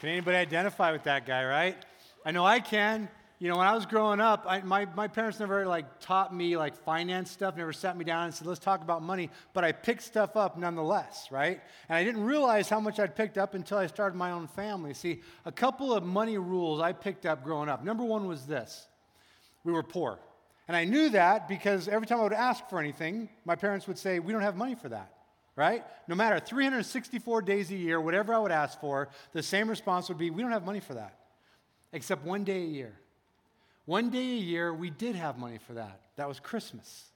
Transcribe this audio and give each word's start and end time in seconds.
Can 0.00 0.08
anybody 0.08 0.38
identify 0.38 0.92
with 0.92 1.04
that 1.04 1.26
guy, 1.26 1.44
right? 1.44 1.76
I 2.24 2.30
know 2.30 2.44
I 2.44 2.60
can. 2.60 3.06
You 3.38 3.50
know, 3.50 3.58
when 3.58 3.66
I 3.66 3.74
was 3.74 3.84
growing 3.84 4.18
up, 4.18 4.46
I, 4.48 4.62
my, 4.62 4.86
my 4.96 5.08
parents 5.08 5.38
never 5.38 5.66
like 5.66 6.00
taught 6.00 6.34
me 6.34 6.56
like 6.56 6.74
finance 6.74 7.30
stuff, 7.30 7.54
never 7.54 7.72
sat 7.74 7.98
me 7.98 8.04
down 8.04 8.24
and 8.24 8.34
said, 8.34 8.46
let's 8.46 8.60
talk 8.60 8.80
about 8.80 9.02
money, 9.02 9.28
but 9.52 9.62
I 9.62 9.72
picked 9.72 10.02
stuff 10.02 10.36
up 10.36 10.56
nonetheless, 10.58 11.28
right? 11.30 11.60
And 11.88 11.96
I 11.96 12.04
didn't 12.04 12.24
realize 12.24 12.70
how 12.70 12.80
much 12.80 12.98
I'd 12.98 13.14
picked 13.14 13.36
up 13.36 13.54
until 13.54 13.76
I 13.76 13.88
started 13.88 14.16
my 14.16 14.30
own 14.30 14.46
family. 14.48 14.94
See, 14.94 15.20
a 15.44 15.52
couple 15.52 15.92
of 15.92 16.02
money 16.02 16.38
rules 16.38 16.80
I 16.80 16.92
picked 16.92 17.26
up 17.26 17.44
growing 17.44 17.68
up. 17.68 17.84
Number 17.84 18.04
one 18.04 18.26
was 18.26 18.46
this 18.46 18.86
we 19.64 19.72
were 19.72 19.82
poor. 19.82 20.18
And 20.66 20.76
I 20.76 20.84
knew 20.84 21.10
that 21.10 21.46
because 21.46 21.88
every 21.88 22.06
time 22.06 22.20
I 22.20 22.22
would 22.22 22.32
ask 22.32 22.66
for 22.70 22.78
anything, 22.78 23.28
my 23.44 23.54
parents 23.54 23.86
would 23.86 23.98
say, 23.98 24.18
we 24.18 24.32
don't 24.32 24.42
have 24.42 24.56
money 24.56 24.74
for 24.74 24.88
that 24.88 25.12
right? 25.56 25.84
No 26.08 26.14
matter 26.14 26.40
364 26.40 27.42
days 27.42 27.70
a 27.70 27.76
year, 27.76 28.00
whatever 28.00 28.34
I 28.34 28.38
would 28.38 28.52
ask 28.52 28.80
for, 28.80 29.08
the 29.32 29.42
same 29.42 29.68
response 29.68 30.08
would 30.08 30.18
be, 30.18 30.30
we 30.30 30.42
don't 30.42 30.52
have 30.52 30.64
money 30.64 30.80
for 30.80 30.94
that, 30.94 31.18
except 31.92 32.24
one 32.24 32.44
day 32.44 32.62
a 32.62 32.66
year. 32.66 32.92
One 33.86 34.10
day 34.10 34.18
a 34.18 34.38
year, 34.38 34.72
we 34.72 34.90
did 34.90 35.16
have 35.16 35.38
money 35.38 35.58
for 35.58 35.74
that. 35.74 36.00
That 36.16 36.28
was 36.28 36.38
Christmas. 36.38 37.06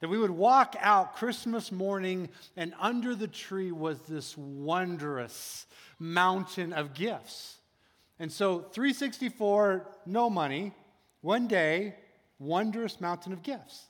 That 0.00 0.08
we 0.08 0.18
would 0.18 0.30
walk 0.30 0.76
out 0.80 1.16
Christmas 1.16 1.72
morning, 1.72 2.28
and 2.56 2.74
under 2.78 3.14
the 3.14 3.28
tree 3.28 3.72
was 3.72 3.98
this 4.00 4.36
wondrous 4.36 5.66
mountain 5.98 6.72
of 6.72 6.92
gifts. 6.92 7.56
And 8.18 8.30
so, 8.30 8.60
364, 8.60 9.86
no 10.04 10.28
money, 10.28 10.72
one 11.22 11.48
day, 11.48 11.94
wondrous 12.38 13.00
mountain 13.00 13.32
of 13.32 13.42
gifts. 13.42 13.86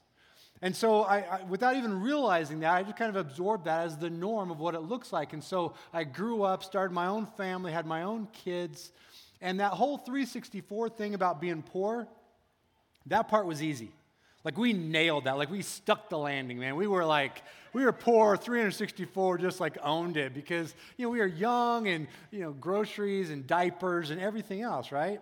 And 0.62 0.74
so, 0.74 1.02
I, 1.02 1.18
I, 1.18 1.42
without 1.44 1.76
even 1.76 2.00
realizing 2.00 2.60
that, 2.60 2.72
I 2.72 2.82
just 2.82 2.96
kind 2.96 3.14
of 3.14 3.16
absorbed 3.16 3.66
that 3.66 3.86
as 3.86 3.98
the 3.98 4.08
norm 4.08 4.50
of 4.50 4.58
what 4.58 4.74
it 4.74 4.80
looks 4.80 5.12
like. 5.12 5.32
And 5.32 5.44
so, 5.44 5.74
I 5.92 6.04
grew 6.04 6.42
up, 6.42 6.64
started 6.64 6.94
my 6.94 7.06
own 7.06 7.26
family, 7.36 7.72
had 7.72 7.86
my 7.86 8.02
own 8.02 8.28
kids. 8.32 8.92
And 9.40 9.60
that 9.60 9.72
whole 9.72 9.98
364 9.98 10.88
thing 10.90 11.14
about 11.14 11.40
being 11.40 11.62
poor, 11.62 12.08
that 13.06 13.28
part 13.28 13.46
was 13.46 13.62
easy. 13.62 13.90
Like, 14.44 14.56
we 14.56 14.72
nailed 14.72 15.24
that. 15.24 15.36
Like, 15.36 15.50
we 15.50 15.60
stuck 15.60 16.08
the 16.08 16.16
landing, 16.16 16.58
man. 16.58 16.76
We 16.76 16.86
were 16.86 17.04
like, 17.04 17.42
we 17.72 17.84
were 17.84 17.92
poor, 17.92 18.36
364, 18.36 19.38
just 19.38 19.60
like 19.60 19.76
owned 19.82 20.16
it 20.16 20.32
because, 20.32 20.74
you 20.96 21.04
know, 21.04 21.10
we 21.10 21.18
were 21.18 21.26
young 21.26 21.88
and, 21.88 22.06
you 22.30 22.40
know, 22.40 22.52
groceries 22.52 23.30
and 23.30 23.46
diapers 23.46 24.10
and 24.10 24.20
everything 24.20 24.62
else, 24.62 24.92
right? 24.92 25.20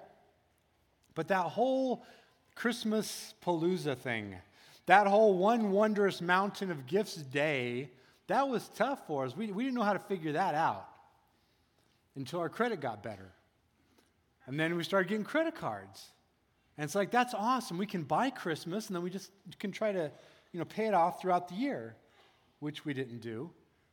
But 1.15 1.29
that 1.29 1.47
whole 1.47 2.05
Christmas 2.55 3.35
palooza 3.45 3.97
thing, 3.97 4.37
that 4.87 5.07
whole 5.07 5.37
one 5.39 5.71
wondrous 5.71 6.21
mountain 6.21 6.71
of 6.71 6.87
gifts 6.87 7.17
day, 7.17 7.91
that 8.27 8.49
was 8.49 8.69
tough 8.75 9.07
for 9.07 9.25
us. 9.25 9.37
We, 9.37 9.51
we 9.53 9.65
didn't 9.65 9.77
know 9.77 9.83
how 9.83 9.93
to 9.93 9.99
figure 9.99 10.33
that 10.33 10.55
out 10.55 10.89
until 12.17 12.41
our 12.41 12.49
credit 12.49 12.81
got 12.81 13.03
better. 13.03 13.33
And 14.47 14.61
then 14.61 14.77
we 14.77 14.85
started 14.85 15.09
getting 15.09 15.25
credit 15.25 15.55
cards. 15.55 16.05
And 16.77 16.85
it's 16.85 16.95
like, 16.95 17.11
that's 17.11 17.35
awesome. 17.35 17.79
We 17.79 17.87
can 17.87 18.03
buy 18.03 18.31
Christmas 18.31 18.89
and 18.89 18.97
then 18.97 19.03
we 19.03 19.11
just 19.11 19.31
can 19.59 19.73
try 19.73 19.93
to, 19.93 20.11
you 20.53 20.59
know, 20.59 20.65
pay 20.65 20.87
it 20.87 20.95
off 20.95 21.21
throughout 21.21 21.49
the 21.49 21.55
year, 21.55 21.97
which 22.61 22.85
we 22.85 22.93
didn't 22.93 23.21
do. 23.21 23.51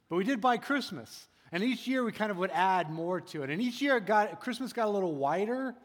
But 0.10 0.18
we 0.18 0.24
did 0.24 0.42
buy 0.42 0.58
Christmas. 0.58 1.28
And 1.52 1.64
each 1.64 1.88
year 1.88 2.04
we 2.04 2.12
kind 2.12 2.32
of 2.32 2.38
would 2.38 2.52
add 2.52 2.90
more 2.90 3.22
to 3.22 3.44
it. 3.44 3.50
And 3.50 3.62
each 3.62 3.82
year 3.82 3.98
it 3.98 4.06
got, 4.06 4.40
Christmas 4.42 4.74
got 4.74 4.88
a 4.88 4.92
little 4.92 5.16
wider. 5.16 5.76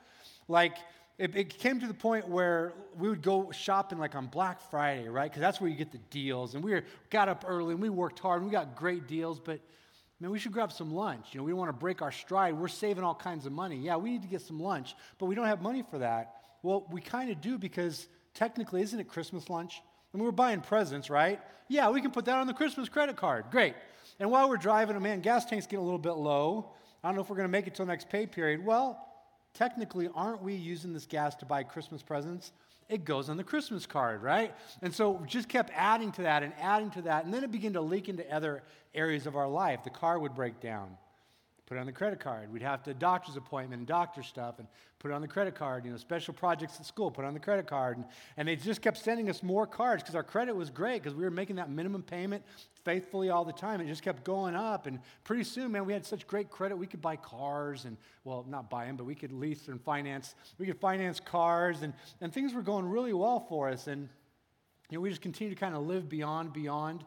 Like 0.48 0.76
it, 1.18 1.34
it, 1.34 1.58
came 1.58 1.80
to 1.80 1.86
the 1.86 1.94
point 1.94 2.28
where 2.28 2.74
we 2.98 3.08
would 3.08 3.22
go 3.22 3.50
shopping 3.50 3.98
like 3.98 4.14
on 4.14 4.26
Black 4.26 4.60
Friday, 4.70 5.08
right? 5.08 5.30
Because 5.30 5.40
that's 5.40 5.60
where 5.60 5.70
you 5.70 5.76
get 5.76 5.90
the 5.90 6.00
deals. 6.10 6.54
And 6.54 6.62
we 6.62 6.80
got 7.08 7.28
up 7.28 7.44
early 7.48 7.72
and 7.72 7.80
we 7.80 7.88
worked 7.88 8.18
hard 8.18 8.42
and 8.42 8.50
we 8.50 8.52
got 8.52 8.76
great 8.76 9.06
deals, 9.06 9.40
but 9.40 9.60
man, 10.20 10.30
we 10.30 10.38
should 10.38 10.52
grab 10.52 10.72
some 10.72 10.92
lunch. 10.92 11.28
You 11.32 11.38
know, 11.38 11.44
we 11.44 11.52
don't 11.52 11.58
want 11.58 11.70
to 11.70 11.78
break 11.78 12.02
our 12.02 12.12
stride. 12.12 12.54
We're 12.54 12.68
saving 12.68 13.02
all 13.02 13.14
kinds 13.14 13.46
of 13.46 13.52
money. 13.52 13.76
Yeah, 13.76 13.96
we 13.96 14.10
need 14.10 14.22
to 14.22 14.28
get 14.28 14.42
some 14.42 14.60
lunch, 14.60 14.94
but 15.18 15.26
we 15.26 15.34
don't 15.34 15.46
have 15.46 15.62
money 15.62 15.82
for 15.90 15.98
that. 15.98 16.34
Well, 16.62 16.86
we 16.90 17.00
kind 17.00 17.30
of 17.30 17.40
do 17.40 17.56
because 17.56 18.08
technically, 18.34 18.82
isn't 18.82 18.98
it 18.98 19.08
Christmas 19.08 19.48
lunch? 19.48 19.80
And 20.12 20.22
we're 20.22 20.32
buying 20.32 20.60
presents, 20.60 21.08
right? 21.08 21.40
Yeah, 21.68 21.90
we 21.90 22.02
can 22.02 22.10
put 22.10 22.26
that 22.26 22.36
on 22.36 22.46
the 22.46 22.54
Christmas 22.54 22.88
credit 22.88 23.16
card. 23.16 23.46
Great. 23.50 23.74
And 24.20 24.30
while 24.30 24.48
we're 24.48 24.56
driving, 24.56 24.96
oh 24.96 25.00
man, 25.00 25.20
gas 25.20 25.46
tank's 25.46 25.66
getting 25.66 25.80
a 25.80 25.84
little 25.84 25.98
bit 25.98 26.12
low. 26.12 26.72
I 27.02 27.08
don't 27.08 27.16
know 27.16 27.22
if 27.22 27.30
we're 27.30 27.36
going 27.36 27.48
to 27.48 27.52
make 27.52 27.66
it 27.66 27.74
till 27.74 27.86
next 27.86 28.08
pay 28.08 28.26
period. 28.26 28.64
Well, 28.64 29.05
technically, 29.56 30.08
aren't 30.14 30.42
we 30.42 30.54
using 30.54 30.92
this 30.92 31.06
gas 31.06 31.34
to 31.36 31.46
buy 31.46 31.62
Christmas 31.62 32.02
presents? 32.02 32.52
It 32.88 33.04
goes 33.04 33.28
on 33.28 33.36
the 33.36 33.44
Christmas 33.44 33.86
card, 33.86 34.22
right? 34.22 34.54
And 34.82 34.94
so 34.94 35.20
just 35.26 35.48
kept 35.48 35.70
adding 35.74 36.12
to 36.12 36.22
that 36.22 36.44
and 36.44 36.52
adding 36.60 36.90
to 36.90 37.02
that. 37.02 37.24
And 37.24 37.34
then 37.34 37.42
it 37.42 37.50
began 37.50 37.72
to 37.72 37.80
leak 37.80 38.08
into 38.08 38.32
other 38.32 38.62
areas 38.94 39.26
of 39.26 39.34
our 39.34 39.48
life. 39.48 39.82
The 39.82 39.90
car 39.90 40.18
would 40.18 40.34
break 40.34 40.60
down 40.60 40.96
put 41.66 41.76
it 41.76 41.80
on 41.80 41.86
the 41.86 41.92
credit 41.92 42.20
card. 42.20 42.52
We'd 42.52 42.62
have 42.62 42.84
to 42.84 42.94
doctor's 42.94 43.36
appointment 43.36 43.80
and 43.80 43.86
doctor 43.88 44.22
stuff 44.22 44.60
and 44.60 44.68
put 45.00 45.10
it 45.10 45.14
on 45.14 45.20
the 45.20 45.28
credit 45.28 45.56
card. 45.56 45.84
You 45.84 45.90
know, 45.90 45.96
special 45.96 46.32
projects 46.32 46.78
at 46.78 46.86
school, 46.86 47.10
put 47.10 47.24
it 47.24 47.28
on 47.28 47.34
the 47.34 47.40
credit 47.40 47.66
card. 47.66 47.96
And, 47.96 48.06
and 48.36 48.46
they 48.46 48.54
just 48.54 48.80
kept 48.80 48.98
sending 48.98 49.28
us 49.28 49.42
more 49.42 49.66
cards 49.66 50.02
because 50.02 50.14
our 50.14 50.22
credit 50.22 50.54
was 50.54 50.70
great 50.70 51.02
because 51.02 51.16
we 51.16 51.24
were 51.24 51.30
making 51.30 51.56
that 51.56 51.68
minimum 51.68 52.02
payment 52.02 52.44
faithfully 52.84 53.30
all 53.30 53.44
the 53.44 53.52
time. 53.52 53.80
It 53.80 53.88
just 53.88 54.02
kept 54.02 54.22
going 54.22 54.54
up. 54.54 54.86
And 54.86 55.00
pretty 55.24 55.42
soon, 55.42 55.72
man, 55.72 55.84
we 55.86 55.92
had 55.92 56.06
such 56.06 56.24
great 56.28 56.50
credit. 56.50 56.76
We 56.76 56.86
could 56.86 57.02
buy 57.02 57.16
cars 57.16 57.84
and, 57.84 57.96
well, 58.22 58.46
not 58.48 58.70
buy 58.70 58.86
them, 58.86 58.96
but 58.96 59.04
we 59.04 59.16
could 59.16 59.32
lease 59.32 59.66
and 59.66 59.82
finance. 59.82 60.36
We 60.58 60.66
could 60.66 60.78
finance 60.78 61.18
cars 61.18 61.82
and, 61.82 61.92
and 62.20 62.32
things 62.32 62.54
were 62.54 62.62
going 62.62 62.86
really 62.86 63.12
well 63.12 63.40
for 63.40 63.68
us. 63.68 63.88
And, 63.88 64.08
you 64.88 64.98
know, 64.98 65.00
we 65.00 65.08
just 65.08 65.20
continued 65.20 65.56
to 65.56 65.60
kind 65.60 65.74
of 65.74 65.84
live 65.84 66.08
beyond, 66.08 66.52
beyond. 66.52 67.04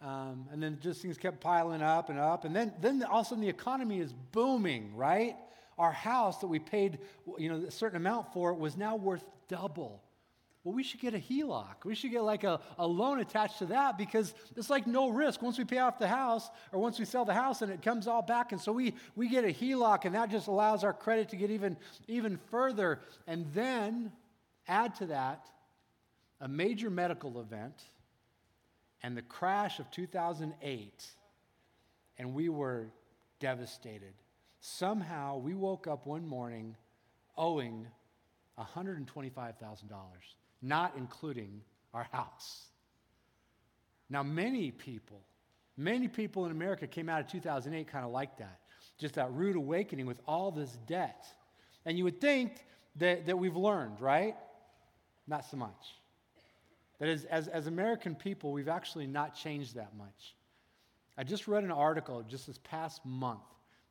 Um, 0.00 0.46
and 0.52 0.62
then 0.62 0.78
just 0.80 1.02
things 1.02 1.18
kept 1.18 1.40
piling 1.40 1.82
up 1.82 2.08
and 2.08 2.18
up. 2.18 2.44
And 2.44 2.54
then, 2.54 2.72
then 2.80 3.02
all 3.02 3.20
of 3.20 3.26
a 3.26 3.28
sudden 3.30 3.42
the 3.42 3.48
economy 3.48 3.98
is 3.98 4.12
booming, 4.32 4.94
right? 4.94 5.34
Our 5.76 5.92
house 5.92 6.38
that 6.38 6.46
we 6.46 6.60
paid 6.60 7.00
you 7.36 7.48
know, 7.48 7.66
a 7.66 7.70
certain 7.70 7.96
amount 7.96 8.32
for 8.32 8.54
was 8.54 8.76
now 8.76 8.94
worth 8.94 9.24
double. 9.48 10.02
Well, 10.62 10.74
we 10.74 10.82
should 10.82 11.00
get 11.00 11.14
a 11.14 11.18
HELOC. 11.18 11.84
We 11.84 11.94
should 11.94 12.10
get 12.10 12.22
like 12.22 12.44
a, 12.44 12.60
a 12.78 12.86
loan 12.86 13.20
attached 13.20 13.58
to 13.58 13.66
that 13.66 13.96
because 13.96 14.34
it's 14.56 14.68
like 14.68 14.86
no 14.86 15.08
risk. 15.08 15.40
Once 15.40 15.56
we 15.56 15.64
pay 15.64 15.78
off 15.78 15.98
the 15.98 16.08
house 16.08 16.48
or 16.72 16.80
once 16.80 16.98
we 16.98 17.04
sell 17.04 17.24
the 17.24 17.34
house 17.34 17.62
and 17.62 17.72
it 17.72 17.80
comes 17.80 18.06
all 18.06 18.22
back. 18.22 18.52
And 18.52 18.60
so 18.60 18.72
we, 18.72 18.94
we 19.16 19.28
get 19.28 19.44
a 19.44 19.48
HELOC 19.48 20.04
and 20.04 20.14
that 20.14 20.30
just 20.30 20.46
allows 20.46 20.84
our 20.84 20.92
credit 20.92 21.30
to 21.30 21.36
get 21.36 21.50
even, 21.50 21.76
even 22.06 22.38
further. 22.50 23.00
And 23.26 23.46
then 23.54 24.12
add 24.66 24.94
to 24.96 25.06
that 25.06 25.46
a 26.40 26.48
major 26.48 26.90
medical 26.90 27.40
event 27.40 27.82
and 29.02 29.16
the 29.16 29.22
crash 29.22 29.78
of 29.78 29.90
2008, 29.90 31.06
and 32.18 32.34
we 32.34 32.48
were 32.48 32.86
devastated. 33.38 34.14
Somehow 34.60 35.38
we 35.38 35.54
woke 35.54 35.86
up 35.86 36.06
one 36.06 36.26
morning 36.26 36.76
owing 37.36 37.86
$125,000, 38.58 39.54
not 40.62 40.94
including 40.96 41.60
our 41.94 42.08
house. 42.10 42.66
Now, 44.10 44.22
many 44.22 44.70
people, 44.70 45.20
many 45.76 46.08
people 46.08 46.46
in 46.46 46.50
America 46.50 46.86
came 46.86 47.08
out 47.08 47.20
of 47.20 47.28
2008 47.28 47.86
kind 47.86 48.04
of 48.04 48.10
like 48.10 48.38
that, 48.38 48.58
just 48.98 49.14
that 49.14 49.32
rude 49.32 49.56
awakening 49.56 50.06
with 50.06 50.20
all 50.26 50.50
this 50.50 50.76
debt. 50.86 51.26
And 51.84 51.96
you 51.96 52.04
would 52.04 52.20
think 52.20 52.64
that, 52.96 53.26
that 53.26 53.38
we've 53.38 53.56
learned, 53.56 54.00
right? 54.00 54.34
Not 55.26 55.44
so 55.44 55.56
much. 55.56 55.94
That 56.98 57.08
as, 57.08 57.24
as, 57.26 57.48
as 57.48 57.66
American 57.66 58.14
people, 58.14 58.52
we've 58.52 58.68
actually 58.68 59.06
not 59.06 59.34
changed 59.34 59.74
that 59.76 59.96
much. 59.96 60.34
I 61.16 61.24
just 61.24 61.48
read 61.48 61.64
an 61.64 61.70
article 61.70 62.22
just 62.22 62.46
this 62.46 62.58
past 62.58 63.04
month 63.04 63.40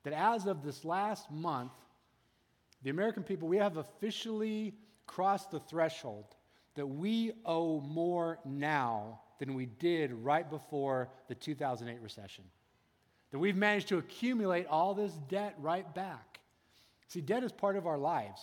that 0.04 0.14
as 0.14 0.46
of 0.46 0.64
this 0.64 0.86
last 0.86 1.30
month, 1.30 1.72
the 2.84 2.90
American 2.90 3.24
people, 3.24 3.48
we 3.48 3.58
have 3.58 3.78
officially 3.78 4.74
crossed 5.06 5.52
the 5.52 5.60
threshold 5.60 6.36
that 6.76 6.88
we 6.88 7.34
owe 7.46 7.82
more 7.82 8.40
now 8.46 9.20
than 9.40 9.54
we 9.56 9.66
did 9.66 10.14
right 10.14 10.50
before 10.50 11.10
the 11.28 11.36
2008 11.36 12.02
recession. 12.02 12.44
That 13.32 13.40
we've 13.40 13.58
managed 13.58 13.90
to 13.90 13.98
accumulate 13.98 14.68
all 14.68 14.94
this 14.94 15.12
debt 15.28 15.56
right 15.60 15.94
back. 15.94 16.40
See, 17.08 17.20
debt 17.20 17.44
is 17.44 17.52
part 17.52 17.76
of 17.76 17.88
our 17.88 17.98
lives. 17.98 18.42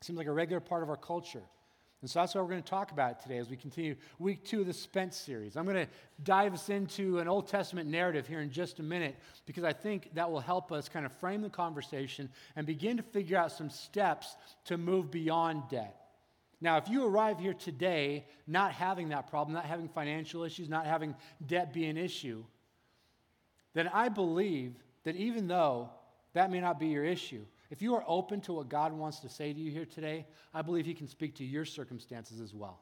It 0.00 0.04
seems 0.04 0.18
like 0.18 0.26
a 0.26 0.32
regular 0.32 0.60
part 0.60 0.82
of 0.82 0.90
our 0.90 0.96
culture. 0.96 1.42
And 2.04 2.10
so 2.10 2.20
that's 2.20 2.34
what 2.34 2.44
we're 2.44 2.50
going 2.50 2.62
to 2.62 2.68
talk 2.68 2.92
about 2.92 3.22
today 3.22 3.38
as 3.38 3.48
we 3.48 3.56
continue 3.56 3.96
week 4.18 4.44
two 4.44 4.60
of 4.60 4.66
the 4.66 4.74
Spent 4.74 5.14
series. 5.14 5.56
I'm 5.56 5.64
going 5.64 5.86
to 5.86 5.88
dive 6.22 6.52
us 6.52 6.68
into 6.68 7.18
an 7.18 7.28
Old 7.28 7.48
Testament 7.48 7.88
narrative 7.88 8.28
here 8.28 8.40
in 8.40 8.50
just 8.50 8.78
a 8.78 8.82
minute 8.82 9.16
because 9.46 9.64
I 9.64 9.72
think 9.72 10.10
that 10.12 10.30
will 10.30 10.40
help 10.40 10.70
us 10.70 10.86
kind 10.86 11.06
of 11.06 11.12
frame 11.12 11.40
the 11.40 11.48
conversation 11.48 12.28
and 12.56 12.66
begin 12.66 12.98
to 12.98 13.02
figure 13.02 13.38
out 13.38 13.52
some 13.52 13.70
steps 13.70 14.36
to 14.66 14.76
move 14.76 15.10
beyond 15.10 15.62
debt. 15.70 15.96
Now, 16.60 16.76
if 16.76 16.90
you 16.90 17.06
arrive 17.06 17.40
here 17.40 17.54
today 17.54 18.26
not 18.46 18.72
having 18.72 19.08
that 19.08 19.30
problem, 19.30 19.54
not 19.54 19.64
having 19.64 19.88
financial 19.88 20.44
issues, 20.44 20.68
not 20.68 20.84
having 20.84 21.14
debt 21.46 21.72
be 21.72 21.86
an 21.86 21.96
issue, 21.96 22.44
then 23.72 23.88
I 23.88 24.10
believe 24.10 24.74
that 25.04 25.16
even 25.16 25.48
though 25.48 25.88
that 26.34 26.50
may 26.50 26.60
not 26.60 26.78
be 26.78 26.88
your 26.88 27.06
issue, 27.06 27.46
if 27.74 27.82
you 27.82 27.96
are 27.96 28.04
open 28.06 28.40
to 28.42 28.52
what 28.52 28.68
God 28.68 28.92
wants 28.92 29.18
to 29.18 29.28
say 29.28 29.52
to 29.52 29.58
you 29.58 29.68
here 29.68 29.84
today, 29.84 30.26
I 30.54 30.62
believe 30.62 30.86
He 30.86 30.94
can 30.94 31.08
speak 31.08 31.34
to 31.38 31.44
your 31.44 31.64
circumstances 31.64 32.40
as 32.40 32.54
well. 32.54 32.78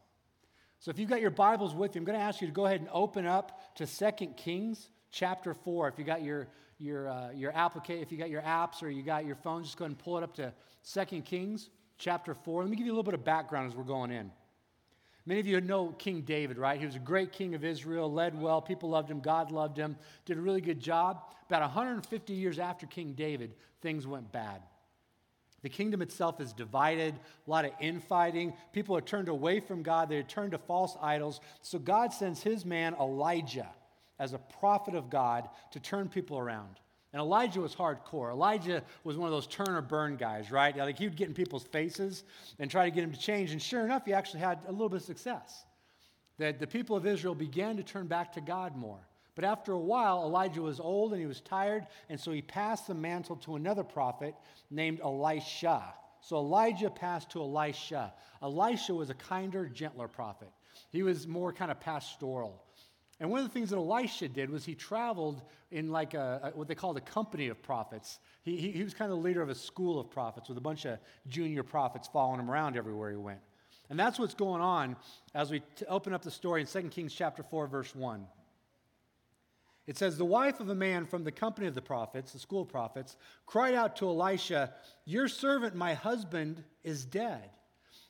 So 0.80 0.90
if 0.90 0.98
you've 0.98 1.08
got 1.08 1.22
your 1.22 1.30
Bibles 1.30 1.74
with 1.74 1.94
you, 1.94 2.00
I'm 2.02 2.04
going 2.04 2.18
to 2.18 2.22
ask 2.22 2.42
you 2.42 2.46
to 2.46 2.52
go 2.52 2.66
ahead 2.66 2.80
and 2.80 2.90
open 2.92 3.24
up 3.24 3.74
to 3.76 3.86
2 3.86 4.26
Kings 4.36 4.90
chapter 5.10 5.54
4. 5.54 5.88
If 5.88 5.98
you 5.98 6.04
got 6.04 6.22
your, 6.22 6.46
your, 6.76 7.08
uh, 7.08 7.30
your 7.30 7.52
application, 7.52 8.02
if 8.02 8.12
you 8.12 8.18
got 8.18 8.28
your 8.28 8.42
apps 8.42 8.82
or 8.82 8.90
you 8.90 9.02
got 9.02 9.24
your 9.24 9.36
phone, 9.36 9.64
just 9.64 9.78
go 9.78 9.86
ahead 9.86 9.92
and 9.92 9.98
pull 9.98 10.18
it 10.18 10.24
up 10.24 10.34
to 10.34 10.52
2 10.92 11.22
Kings 11.22 11.70
chapter 11.96 12.34
4. 12.34 12.60
Let 12.60 12.70
me 12.70 12.76
give 12.76 12.84
you 12.84 12.92
a 12.92 12.94
little 12.94 13.02
bit 13.02 13.14
of 13.14 13.24
background 13.24 13.72
as 13.72 13.74
we're 13.74 13.84
going 13.84 14.10
in. 14.10 14.30
Many 15.24 15.40
of 15.40 15.46
you 15.46 15.58
know 15.62 15.94
King 15.98 16.20
David, 16.20 16.58
right? 16.58 16.78
He 16.78 16.84
was 16.84 16.96
a 16.96 16.98
great 16.98 17.32
king 17.32 17.54
of 17.54 17.64
Israel, 17.64 18.12
led 18.12 18.38
well, 18.38 18.60
people 18.60 18.90
loved 18.90 19.10
him, 19.10 19.20
God 19.20 19.50
loved 19.50 19.78
him, 19.78 19.96
did 20.26 20.36
a 20.36 20.40
really 20.42 20.60
good 20.60 20.80
job. 20.80 21.32
About 21.48 21.62
150 21.62 22.34
years 22.34 22.58
after 22.58 22.86
King 22.86 23.14
David, 23.14 23.54
things 23.80 24.06
went 24.06 24.30
bad. 24.32 24.60
The 25.62 25.68
kingdom 25.68 26.02
itself 26.02 26.40
is 26.40 26.52
divided, 26.52 27.14
a 27.46 27.50
lot 27.50 27.64
of 27.64 27.72
infighting. 27.80 28.52
People 28.72 28.96
are 28.96 29.00
turned 29.00 29.28
away 29.28 29.60
from 29.60 29.82
God, 29.82 30.08
they're 30.08 30.22
turned 30.22 30.52
to 30.52 30.58
false 30.58 30.96
idols. 31.00 31.40
So 31.60 31.78
God 31.78 32.12
sends 32.12 32.42
his 32.42 32.64
man 32.64 32.94
Elijah 33.00 33.68
as 34.18 34.32
a 34.32 34.38
prophet 34.38 34.94
of 34.94 35.08
God 35.08 35.48
to 35.72 35.80
turn 35.80 36.08
people 36.08 36.38
around. 36.38 36.80
And 37.12 37.20
Elijah 37.20 37.60
was 37.60 37.74
hardcore. 37.74 38.30
Elijah 38.32 38.82
was 39.04 39.16
one 39.16 39.26
of 39.26 39.32
those 39.32 39.46
turn 39.46 39.68
or 39.68 39.82
burn 39.82 40.16
guys, 40.16 40.50
right? 40.50 40.74
Like 40.76 40.98
he 40.98 41.06
would 41.06 41.16
get 41.16 41.28
in 41.28 41.34
people's 41.34 41.64
faces 41.64 42.24
and 42.58 42.70
try 42.70 42.86
to 42.86 42.90
get 42.90 43.02
them 43.02 43.12
to 43.12 43.18
change. 43.18 43.52
And 43.52 43.60
sure 43.60 43.84
enough, 43.84 44.06
he 44.06 44.14
actually 44.14 44.40
had 44.40 44.60
a 44.66 44.72
little 44.72 44.88
bit 44.88 44.96
of 44.96 45.02
success. 45.02 45.64
That 46.38 46.58
the 46.58 46.66
people 46.66 46.96
of 46.96 47.06
Israel 47.06 47.34
began 47.34 47.76
to 47.76 47.82
turn 47.82 48.06
back 48.06 48.32
to 48.32 48.40
God 48.40 48.76
more. 48.76 49.06
But 49.34 49.44
after 49.44 49.72
a 49.72 49.78
while, 49.78 50.22
Elijah 50.24 50.62
was 50.62 50.78
old 50.78 51.12
and 51.12 51.20
he 51.20 51.26
was 51.26 51.40
tired, 51.40 51.86
and 52.08 52.20
so 52.20 52.32
he 52.32 52.42
passed 52.42 52.86
the 52.86 52.94
mantle 52.94 53.36
to 53.36 53.56
another 53.56 53.84
prophet 53.84 54.34
named 54.70 55.00
Elisha. 55.00 55.82
So 56.20 56.36
Elijah 56.36 56.90
passed 56.90 57.30
to 57.30 57.40
Elisha. 57.40 58.12
Elisha 58.42 58.94
was 58.94 59.10
a 59.10 59.14
kinder, 59.14 59.68
gentler 59.68 60.08
prophet. 60.08 60.48
He 60.90 61.02
was 61.02 61.26
more 61.26 61.52
kind 61.52 61.70
of 61.70 61.80
pastoral. 61.80 62.62
And 63.20 63.30
one 63.30 63.40
of 63.40 63.46
the 63.46 63.52
things 63.52 63.70
that 63.70 63.76
Elisha 63.76 64.28
did 64.28 64.50
was 64.50 64.64
he 64.64 64.74
traveled 64.74 65.42
in 65.70 65.90
like 65.90 66.14
a, 66.14 66.52
what 66.54 66.68
they 66.68 66.74
called 66.74 66.96
a 66.96 67.00
company 67.00 67.48
of 67.48 67.62
prophets. 67.62 68.18
He, 68.42 68.56
he, 68.56 68.72
he, 68.72 68.82
was 68.82 68.94
kind 68.94 69.10
of 69.10 69.18
the 69.18 69.22
leader 69.22 69.40
of 69.40 69.48
a 69.48 69.54
school 69.54 70.00
of 70.00 70.10
prophets 70.10 70.48
with 70.48 70.58
a 70.58 70.60
bunch 70.60 70.84
of 70.84 70.98
junior 71.28 71.62
prophets 71.62 72.08
following 72.12 72.40
him 72.40 72.50
around 72.50 72.76
everywhere 72.76 73.10
he 73.10 73.16
went. 73.16 73.40
And 73.88 73.98
that's 73.98 74.18
what's 74.18 74.34
going 74.34 74.60
on 74.60 74.96
as 75.34 75.50
we 75.50 75.60
t- 75.76 75.84
open 75.88 76.12
up 76.12 76.22
the 76.22 76.30
story 76.30 76.62
in 76.62 76.66
2 76.66 76.88
Kings 76.88 77.14
chapter 77.14 77.42
4, 77.42 77.66
verse 77.68 77.94
1. 77.94 78.26
It 79.86 79.98
says, 79.98 80.16
The 80.16 80.24
wife 80.24 80.60
of 80.60 80.68
a 80.68 80.74
man 80.74 81.06
from 81.06 81.24
the 81.24 81.32
company 81.32 81.66
of 81.66 81.74
the 81.74 81.82
prophets, 81.82 82.32
the 82.32 82.38
school 82.38 82.64
prophets, 82.64 83.16
cried 83.46 83.74
out 83.74 83.96
to 83.96 84.08
Elisha, 84.08 84.72
Your 85.04 85.28
servant, 85.28 85.74
my 85.74 85.94
husband, 85.94 86.62
is 86.84 87.04
dead. 87.04 87.50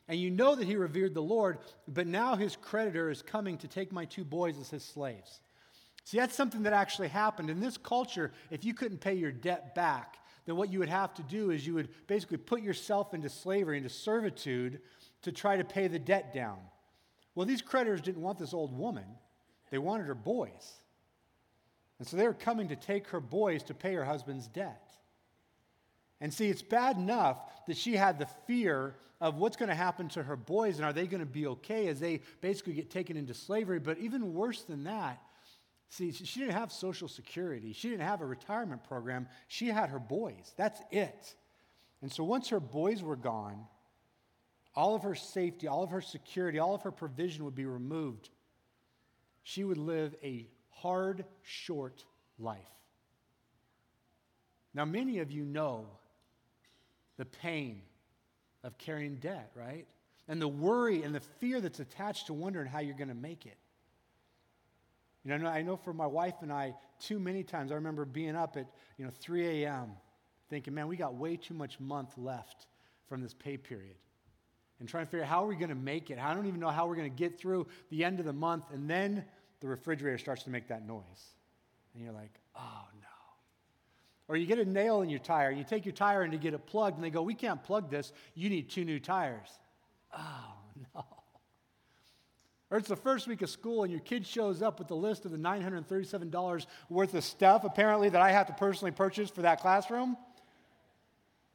And 0.08 0.20
you 0.20 0.30
know 0.30 0.54
that 0.54 0.66
he 0.66 0.76
revered 0.76 1.14
the 1.14 1.22
Lord, 1.22 1.58
but 1.88 2.06
now 2.06 2.36
his 2.36 2.56
creditor 2.56 3.08
is 3.08 3.22
coming 3.22 3.56
to 3.58 3.68
take 3.68 3.92
my 3.92 4.04
two 4.04 4.24
boys 4.24 4.58
as 4.58 4.68
his 4.68 4.84
slaves. 4.84 5.40
See, 6.04 6.18
that's 6.18 6.34
something 6.34 6.64
that 6.64 6.72
actually 6.72 7.08
happened. 7.08 7.48
In 7.48 7.60
this 7.60 7.78
culture, 7.78 8.32
if 8.50 8.64
you 8.64 8.74
couldn't 8.74 8.98
pay 8.98 9.14
your 9.14 9.30
debt 9.30 9.74
back, 9.74 10.18
then 10.44 10.56
what 10.56 10.72
you 10.72 10.80
would 10.80 10.88
have 10.88 11.14
to 11.14 11.22
do 11.22 11.50
is 11.50 11.66
you 11.66 11.74
would 11.74 11.88
basically 12.08 12.36
put 12.36 12.62
yourself 12.62 13.14
into 13.14 13.28
slavery, 13.28 13.76
into 13.76 13.88
servitude, 13.88 14.80
to 15.22 15.30
try 15.30 15.56
to 15.56 15.64
pay 15.64 15.86
the 15.86 16.00
debt 16.00 16.34
down. 16.34 16.58
Well, 17.34 17.46
these 17.46 17.62
creditors 17.62 18.00
didn't 18.00 18.22
want 18.22 18.38
this 18.38 18.52
old 18.52 18.76
woman, 18.76 19.06
they 19.70 19.78
wanted 19.78 20.06
her 20.08 20.14
boys. 20.14 20.81
And 21.98 22.08
so 22.08 22.16
they 22.16 22.26
were 22.26 22.34
coming 22.34 22.68
to 22.68 22.76
take 22.76 23.08
her 23.08 23.20
boys 23.20 23.62
to 23.64 23.74
pay 23.74 23.94
her 23.94 24.04
husband's 24.04 24.48
debt. 24.48 24.92
And 26.20 26.32
see, 26.32 26.48
it's 26.48 26.62
bad 26.62 26.96
enough 26.96 27.38
that 27.66 27.76
she 27.76 27.96
had 27.96 28.18
the 28.18 28.28
fear 28.46 28.94
of 29.20 29.38
what's 29.38 29.56
going 29.56 29.68
to 29.68 29.74
happen 29.74 30.08
to 30.08 30.22
her 30.22 30.36
boys 30.36 30.76
and 30.76 30.84
are 30.84 30.92
they 30.92 31.06
going 31.06 31.20
to 31.20 31.26
be 31.26 31.46
okay 31.46 31.86
as 31.88 32.00
they 32.00 32.20
basically 32.40 32.72
get 32.72 32.90
taken 32.90 33.16
into 33.16 33.34
slavery. 33.34 33.78
But 33.78 33.98
even 33.98 34.34
worse 34.34 34.62
than 34.62 34.84
that, 34.84 35.20
see, 35.88 36.10
she 36.12 36.40
didn't 36.40 36.54
have 36.54 36.72
Social 36.72 37.08
Security, 37.08 37.72
she 37.72 37.88
didn't 37.88 38.06
have 38.06 38.20
a 38.20 38.26
retirement 38.26 38.82
program. 38.84 39.28
She 39.46 39.68
had 39.68 39.90
her 39.90 40.00
boys. 40.00 40.54
That's 40.56 40.80
it. 40.90 41.34
And 42.02 42.12
so 42.12 42.24
once 42.24 42.48
her 42.48 42.60
boys 42.60 43.02
were 43.02 43.16
gone, 43.16 43.64
all 44.74 44.94
of 44.94 45.02
her 45.02 45.14
safety, 45.14 45.68
all 45.68 45.82
of 45.82 45.90
her 45.90 46.00
security, 46.00 46.58
all 46.58 46.74
of 46.74 46.82
her 46.82 46.90
provision 46.90 47.44
would 47.44 47.54
be 47.54 47.66
removed. 47.66 48.30
She 49.44 49.64
would 49.64 49.78
live 49.78 50.14
a 50.22 50.48
hard, 50.82 51.24
short 51.42 52.04
life. 52.38 52.58
Now, 54.74 54.84
many 54.84 55.20
of 55.20 55.30
you 55.30 55.44
know 55.44 55.86
the 57.18 57.24
pain 57.24 57.82
of 58.64 58.78
carrying 58.78 59.16
debt, 59.16 59.50
right? 59.54 59.86
And 60.28 60.40
the 60.40 60.48
worry 60.48 61.02
and 61.02 61.14
the 61.14 61.20
fear 61.20 61.60
that's 61.60 61.80
attached 61.80 62.26
to 62.26 62.32
wondering 62.32 62.66
how 62.66 62.80
you're 62.80 62.96
going 62.96 63.08
to 63.08 63.14
make 63.14 63.46
it. 63.46 63.56
You 65.24 65.38
know, 65.38 65.48
I 65.48 65.62
know 65.62 65.76
for 65.76 65.92
my 65.92 66.06
wife 66.06 66.34
and 66.40 66.52
I, 66.52 66.74
too 66.98 67.18
many 67.18 67.44
times, 67.44 67.70
I 67.70 67.76
remember 67.76 68.04
being 68.04 68.34
up 68.34 68.56
at, 68.56 68.66
you 68.98 69.04
know, 69.04 69.12
3 69.20 69.64
a.m. 69.64 69.92
thinking, 70.50 70.74
man, 70.74 70.88
we 70.88 70.96
got 70.96 71.14
way 71.14 71.36
too 71.36 71.54
much 71.54 71.78
month 71.78 72.16
left 72.16 72.66
from 73.08 73.22
this 73.22 73.34
pay 73.34 73.56
period. 73.56 73.94
And 74.80 74.88
trying 74.88 75.04
to 75.04 75.10
figure 75.10 75.24
out 75.24 75.28
how 75.28 75.44
are 75.44 75.46
we 75.46 75.54
going 75.54 75.68
to 75.68 75.76
make 75.76 76.10
it? 76.10 76.18
I 76.18 76.34
don't 76.34 76.46
even 76.46 76.58
know 76.58 76.70
how 76.70 76.88
we're 76.88 76.96
going 76.96 77.10
to 77.10 77.16
get 77.16 77.38
through 77.38 77.68
the 77.90 78.04
end 78.04 78.18
of 78.18 78.26
the 78.26 78.32
month. 78.32 78.64
And 78.72 78.90
then 78.90 79.24
the 79.62 79.68
refrigerator 79.68 80.18
starts 80.18 80.42
to 80.42 80.50
make 80.50 80.68
that 80.68 80.86
noise. 80.86 81.02
And 81.94 82.02
you're 82.04 82.12
like, 82.12 82.34
oh 82.56 82.84
no. 83.00 83.08
Or 84.28 84.36
you 84.36 84.44
get 84.46 84.58
a 84.58 84.64
nail 84.64 85.02
in 85.02 85.08
your 85.08 85.20
tire, 85.20 85.48
and 85.48 85.58
you 85.58 85.64
take 85.64 85.86
your 85.86 85.94
tire 85.94 86.24
in 86.24 86.32
to 86.32 86.36
get 86.36 86.52
it 86.52 86.66
plugged, 86.66 86.96
and 86.96 87.04
they 87.04 87.10
go, 87.10 87.22
we 87.22 87.34
can't 87.34 87.62
plug 87.62 87.90
this. 87.90 88.12
You 88.34 88.50
need 88.50 88.68
two 88.68 88.84
new 88.84 89.00
tires. 89.00 89.48
Oh 90.16 90.54
no. 90.94 91.04
Or 92.70 92.78
it's 92.78 92.88
the 92.88 92.96
first 92.96 93.28
week 93.28 93.42
of 93.42 93.50
school, 93.50 93.84
and 93.84 93.92
your 93.92 94.00
kid 94.00 94.26
shows 94.26 94.62
up 94.62 94.78
with 94.78 94.88
the 94.88 94.96
list 94.96 95.26
of 95.26 95.30
the 95.30 95.36
$937 95.36 96.66
worth 96.88 97.14
of 97.14 97.22
stuff, 97.22 97.64
apparently, 97.64 98.08
that 98.08 98.20
I 98.20 98.32
have 98.32 98.46
to 98.46 98.54
personally 98.54 98.92
purchase 98.92 99.30
for 99.30 99.42
that 99.42 99.60
classroom. 99.60 100.16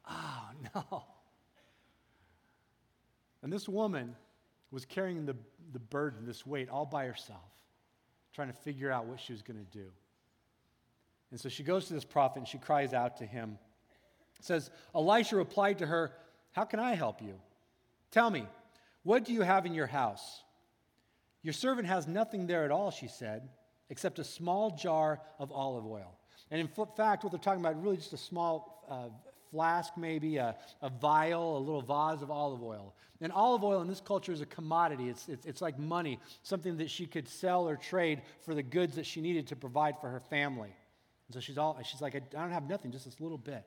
Oh, 0.08 0.48
no. 0.74 1.04
And 3.42 3.52
this 3.52 3.68
woman 3.68 4.14
was 4.70 4.84
carrying 4.84 5.26
the, 5.26 5.34
the 5.72 5.80
burden, 5.80 6.24
this 6.24 6.46
weight, 6.46 6.68
all 6.68 6.86
by 6.86 7.06
herself 7.06 7.57
trying 8.38 8.52
to 8.52 8.60
figure 8.60 8.92
out 8.92 9.06
what 9.06 9.18
she 9.18 9.32
was 9.32 9.42
going 9.42 9.58
to 9.58 9.78
do. 9.78 9.86
And 11.32 11.40
so 11.40 11.48
she 11.48 11.64
goes 11.64 11.86
to 11.86 11.92
this 11.92 12.04
prophet 12.04 12.38
and 12.38 12.46
she 12.46 12.56
cries 12.56 12.94
out 12.94 13.16
to 13.16 13.26
him. 13.26 13.58
It 14.38 14.44
says, 14.44 14.70
Elisha 14.94 15.34
replied 15.34 15.78
to 15.78 15.86
her, 15.86 16.12
How 16.52 16.62
can 16.62 16.78
I 16.78 16.94
help 16.94 17.20
you? 17.20 17.34
Tell 18.12 18.30
me, 18.30 18.46
what 19.02 19.24
do 19.24 19.32
you 19.32 19.40
have 19.40 19.66
in 19.66 19.74
your 19.74 19.88
house? 19.88 20.44
Your 21.42 21.52
servant 21.52 21.88
has 21.88 22.06
nothing 22.06 22.46
there 22.46 22.64
at 22.64 22.70
all, 22.70 22.92
she 22.92 23.08
said, 23.08 23.48
except 23.90 24.20
a 24.20 24.24
small 24.24 24.70
jar 24.70 25.20
of 25.40 25.50
olive 25.50 25.84
oil. 25.84 26.16
And 26.52 26.60
in 26.60 26.68
fact, 26.68 27.24
what 27.24 27.32
they're 27.32 27.40
talking 27.40 27.60
about 27.60 27.82
really 27.82 27.96
just 27.96 28.12
a 28.12 28.16
small 28.16 28.84
uh, 28.88 29.08
flask, 29.50 29.96
maybe 29.96 30.36
a, 30.36 30.56
a 30.82 30.88
vial, 30.88 31.56
a 31.56 31.60
little 31.60 31.82
vase 31.82 32.22
of 32.22 32.30
olive 32.30 32.62
oil. 32.62 32.94
And 33.20 33.32
olive 33.32 33.64
oil 33.64 33.82
in 33.82 33.88
this 33.88 34.00
culture 34.00 34.32
is 34.32 34.40
a 34.40 34.46
commodity. 34.46 35.08
It's, 35.08 35.28
it's, 35.28 35.46
it's 35.46 35.62
like 35.62 35.78
money, 35.78 36.20
something 36.42 36.76
that 36.78 36.90
she 36.90 37.06
could 37.06 37.28
sell 37.28 37.68
or 37.68 37.76
trade 37.76 38.22
for 38.42 38.54
the 38.54 38.62
goods 38.62 38.96
that 38.96 39.06
she 39.06 39.20
needed 39.20 39.48
to 39.48 39.56
provide 39.56 40.00
for 40.00 40.08
her 40.08 40.20
family. 40.20 40.74
And 41.26 41.34
so 41.34 41.40
she's, 41.40 41.58
all, 41.58 41.78
she's 41.82 42.00
like, 42.00 42.14
I 42.14 42.20
don't 42.20 42.52
have 42.52 42.68
nothing, 42.68 42.92
just 42.92 43.04
this 43.04 43.20
little 43.20 43.38
bit. 43.38 43.64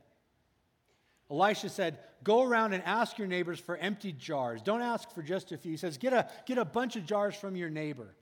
Elisha 1.29 1.69
said, 1.69 1.97
Go 2.23 2.43
around 2.43 2.73
and 2.73 2.83
ask 2.83 3.17
your 3.17 3.27
neighbors 3.27 3.59
for 3.59 3.77
empty 3.77 4.11
jars. 4.11 4.61
Don't 4.61 4.81
ask 4.81 5.09
for 5.11 5.23
just 5.23 5.51
a 5.51 5.57
few. 5.57 5.71
He 5.71 5.77
says, 5.77 5.97
Get 5.97 6.13
a, 6.13 6.29
get 6.45 6.57
a 6.57 6.65
bunch 6.65 6.95
of 6.95 7.05
jars 7.05 7.35
from 7.35 7.55
your 7.55 7.69
neighbor. 7.69 8.15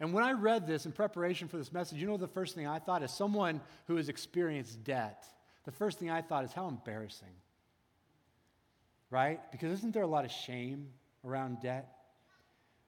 And 0.00 0.12
when 0.12 0.22
I 0.22 0.32
read 0.32 0.66
this 0.66 0.86
in 0.86 0.92
preparation 0.92 1.48
for 1.48 1.56
this 1.56 1.72
message, 1.72 1.98
you 1.98 2.06
know 2.06 2.16
the 2.16 2.28
first 2.28 2.54
thing 2.54 2.66
I 2.66 2.78
thought? 2.78 3.02
is 3.02 3.10
someone 3.10 3.60
who 3.86 3.96
has 3.96 4.08
experienced 4.08 4.84
debt, 4.84 5.26
the 5.68 5.72
first 5.72 5.98
thing 5.98 6.08
I 6.08 6.22
thought 6.22 6.44
is 6.44 6.52
how 6.52 6.66
embarrassing 6.68 7.34
right? 9.10 9.40
Because 9.52 9.78
isn't 9.78 9.94
there 9.94 10.02
a 10.02 10.08
lot 10.08 10.24
of 10.24 10.30
shame 10.30 10.88
around 11.24 11.60
debt? 11.62 11.88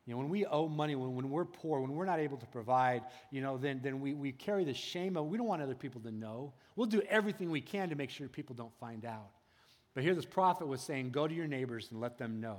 You 0.06 0.14
know, 0.14 0.18
when 0.18 0.28
we 0.28 0.46
owe 0.46 0.68
money, 0.68 0.94
when, 0.94 1.14
when 1.14 1.30
we're 1.30 1.44
poor, 1.44 1.80
when 1.80 1.94
we're 1.94 2.06
not 2.06 2.18
able 2.18 2.36
to 2.38 2.46
provide, 2.46 3.02
you 3.30 3.40
know, 3.40 3.58
then, 3.58 3.80
then 3.82 4.00
we, 4.00 4.14
we 4.14 4.32
carry 4.32 4.64
the 4.64 4.74
shame 4.74 5.16
of 5.16 5.26
we 5.26 5.38
don't 5.38 5.46
want 5.46 5.62
other 5.62 5.74
people 5.74 6.00
to 6.02 6.10
know. 6.10 6.52
We'll 6.74 6.86
do 6.86 7.02
everything 7.08 7.50
we 7.50 7.60
can 7.60 7.90
to 7.90 7.94
make 7.94 8.10
sure 8.10 8.28
people 8.28 8.56
don't 8.56 8.76
find 8.80 9.04
out. 9.04 9.30
But 9.94 10.04
here 10.04 10.14
this 10.14 10.24
prophet 10.24 10.66
was 10.66 10.80
saying, 10.80 11.10
go 11.10 11.28
to 11.28 11.34
your 11.34 11.46
neighbors 11.46 11.88
and 11.90 12.00
let 12.00 12.18
them 12.18 12.40
know. 12.40 12.58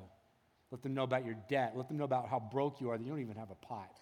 Let 0.69 0.81
them 0.81 0.93
know 0.93 1.03
about 1.03 1.25
your 1.25 1.35
debt. 1.49 1.73
Let 1.75 1.87
them 1.87 1.97
know 1.97 2.05
about 2.05 2.29
how 2.29 2.39
broke 2.39 2.79
you 2.79 2.89
are 2.89 2.97
that 2.97 3.03
you 3.03 3.09
don't 3.09 3.21
even 3.21 3.35
have 3.35 3.51
a 3.51 3.55
pot. 3.55 3.99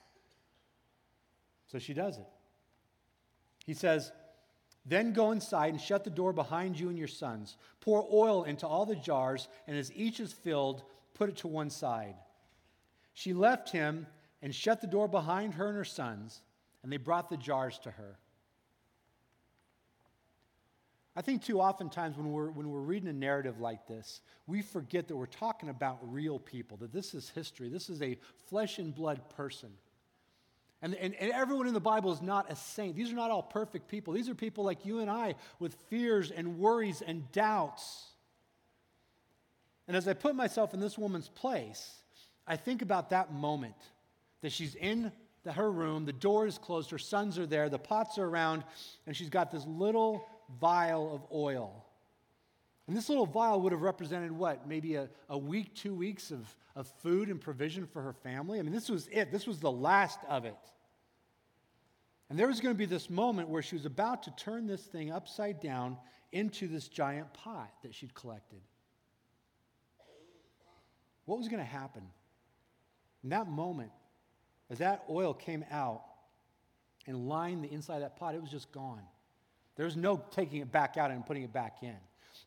So 1.68 1.80
she 1.80 1.94
does 1.94 2.18
it. 2.18 2.28
He 3.66 3.74
says, 3.74 4.12
then 4.90 5.14
go 5.14 5.32
inside 5.32 5.74
and 5.74 5.82
shut 5.82 6.04
the 6.04 6.10
door 6.10 6.34
behind 6.34 6.80
you 6.80 6.90
and 6.90 6.98
your 6.98 7.08
sons. 7.08 7.58
Pour 7.80 8.08
oil 8.12 8.44
into 8.44 8.68
all 8.68 8.86
the 8.86 8.96
jars, 8.96 9.48
and 9.68 9.78
as 9.78 9.92
each 9.94 10.20
is 10.20 10.34
filled, 10.34 10.84
put 11.14 11.30
it 11.30 11.38
to 11.38 11.48
one 11.48 11.70
side. 11.70 12.16
She 13.14 13.34
left 13.34 13.70
him 13.70 14.08
and 14.42 14.54
shut 14.54 14.82
the 14.82 14.88
door 14.88 15.08
behind 15.08 15.54
her 15.56 15.68
and 15.68 15.78
her 15.78 15.86
sons, 15.86 16.42
and 16.84 16.92
they 16.92 16.98
brought 16.98 17.30
the 17.30 17.38
jars 17.38 17.78
to 17.80 17.92
her. 17.92 18.18
I 21.16 21.22
think 21.22 21.44
too 21.44 21.60
oftentimes 21.60 22.16
when 22.16 22.32
we're, 22.32 22.50
when 22.50 22.70
we're 22.70 22.80
reading 22.80 23.10
a 23.10 23.14
narrative 23.14 23.60
like 23.60 23.88
this, 23.88 24.22
we 24.48 24.62
forget 24.62 25.10
that 25.10 25.18
we're 25.18 25.26
talking 25.26 25.68
about 25.68 26.00
real 26.02 26.40
people, 26.40 26.78
that 26.78 26.94
this 26.94 27.14
is 27.14 27.30
history. 27.30 27.68
This 27.68 27.90
is 27.90 28.02
a 28.02 28.18
flesh 28.48 28.80
and 28.80 28.96
blood 28.96 29.30
person. 29.30 29.70
And, 30.82 30.96
and, 30.96 31.14
and, 31.16 31.32
everyone 31.34 31.68
in 31.68 31.74
the 31.74 31.82
Bible 31.82 32.12
is 32.14 32.22
not 32.22 32.50
a 32.50 32.56
saint. 32.56 32.96
These 32.96 33.12
are 33.12 33.16
not 33.16 33.32
all 33.32 33.44
perfect 33.44 33.90
people. 33.90 34.14
These 34.14 34.30
are 34.30 34.36
people 34.36 34.64
like 34.64 34.86
you 34.86 35.00
and 35.00 35.10
I 35.10 35.36
with 35.60 35.76
fears 35.90 36.32
and 36.32 36.58
worries 36.58 37.02
and 37.06 37.30
doubts. 37.34 38.06
And 39.88 39.98
as 39.98 40.08
I 40.08 40.14
put 40.14 40.36
myself 40.36 40.74
in 40.74 40.80
this 40.80 40.98
woman's 40.98 41.28
place, 41.28 41.96
I 42.48 42.56
think 42.56 42.82
about 42.82 43.10
that 43.10 43.34
moment 43.34 43.76
that 44.42 44.52
she's 44.52 44.76
in 44.76 45.12
the, 45.44 45.52
her 45.52 45.72
room, 45.72 46.06
the 46.06 46.14
door 46.14 46.48
is 46.48 46.58
closed, 46.58 46.92
her 46.92 46.98
sons 46.98 47.38
are 47.38 47.46
there, 47.46 47.70
the 47.70 47.80
pots 47.80 48.18
are 48.18 48.26
around, 48.26 48.64
and 49.06 49.16
she's 49.16 49.30
got 49.30 49.52
this 49.52 49.66
little 49.66 50.26
vial 50.60 51.14
of 51.14 51.22
oil. 51.34 51.86
And 52.90 52.98
this 52.98 53.08
little 53.08 53.28
vial 53.28 53.62
would 53.62 53.72
have 53.72 53.84
represented 53.84 54.32
what? 54.32 54.68
Maybe 54.68 54.96
a, 54.96 55.10
a 55.30 55.38
week, 55.38 55.76
two 55.76 55.94
weeks 55.94 56.32
of, 56.32 56.56
of 56.76 56.88
food 57.04 57.30
and 57.30 57.40
provision 57.40 57.86
for 57.86 58.02
her 58.02 58.14
family? 58.14 58.58
I 58.58 58.64
mean, 58.64 58.74
this 58.74 58.90
was 58.90 59.08
it. 59.12 59.32
This 59.32 59.46
was 59.46 59.60
the 59.60 59.72
last 59.72 60.18
of 60.28 60.44
it. 60.44 60.58
And 62.32 62.40
there 62.40 62.48
was 62.48 62.60
going 62.60 62.74
to 62.74 62.78
be 62.78 62.88
this 62.88 63.08
moment 63.08 63.48
where 63.48 63.62
she 63.62 63.76
was 63.76 63.86
about 63.86 64.24
to 64.24 64.32
turn 64.32 64.66
this 64.66 64.82
thing 64.82 65.12
upside 65.12 65.60
down 65.60 65.98
into 66.32 66.68
this 66.68 66.88
giant 66.88 67.32
pot 67.32 67.72
that 67.84 67.94
she'd 67.94 68.16
collected. 68.16 68.62
What 71.26 71.38
was 71.38 71.48
going 71.48 71.62
to 71.62 71.70
happen? 71.70 72.02
In 73.24 73.30
that 73.30 73.48
moment, 73.48 73.92
as 74.72 74.80
that 74.80 75.04
oil 75.12 75.36
came 75.36 75.64
out 75.70 76.02
and 77.06 77.30
lined 77.30 77.64
the 77.64 77.72
inside 77.72 77.98
of 77.98 78.02
that 78.02 78.18
pot, 78.18 78.34
it 78.34 78.42
was 78.42 78.50
just 78.50 78.72
gone. 78.72 79.04
There 79.76 79.86
was 79.86 79.96
no 79.96 80.24
taking 80.32 80.62
it 80.62 80.72
back 80.72 80.98
out 80.98 81.12
and 81.12 81.24
putting 81.24 81.44
it 81.44 81.54
back 81.54 81.84
in. 81.84 81.96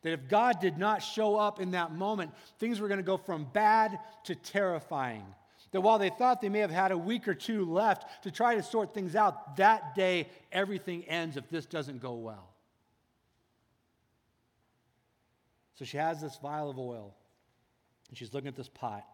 That 0.02 0.12
if 0.12 0.28
God 0.28 0.61
did 0.61 0.78
not 0.78 1.02
show 1.02 1.37
up 1.37 1.61
in 1.61 1.73
that 1.73 1.92
moment, 1.92 2.32
things 2.59 2.80
were 2.80 2.88
going 2.88 2.99
to 2.99 3.04
go 3.04 3.16
from 3.16 3.47
bad 3.52 3.99
to 4.25 4.35
terrifying. 4.35 5.25
That 5.71 5.80
while 5.80 5.99
they 5.99 6.11
thought 6.11 6.40
they 6.40 6.49
may 6.49 6.59
have 6.59 6.71
had 6.71 6.92
a 6.92 6.99
week 6.99 7.26
or 7.26 7.35
two 7.35 7.64
left 7.64 8.25
to 8.25 8.30
try 8.30 8.56
to 8.56 8.62
sort 8.62 8.92
things 8.92 9.16
out, 9.16 9.56
that 9.56 9.94
day 9.94 10.28
everything 10.50 11.04
ends 11.04 11.37
if 11.37 11.49
this 11.49 11.64
doesn't 11.64 12.00
go 12.00 12.14
well. 12.14 12.50
So 15.76 15.85
she 15.85 15.97
has 15.97 16.21
this 16.21 16.37
vial 16.42 16.68
of 16.68 16.78
oil, 16.78 17.14
and 18.09 18.18
she's 18.18 18.35
looking 18.35 18.49
at 18.49 18.56
this 18.56 18.68
pot 18.68 19.04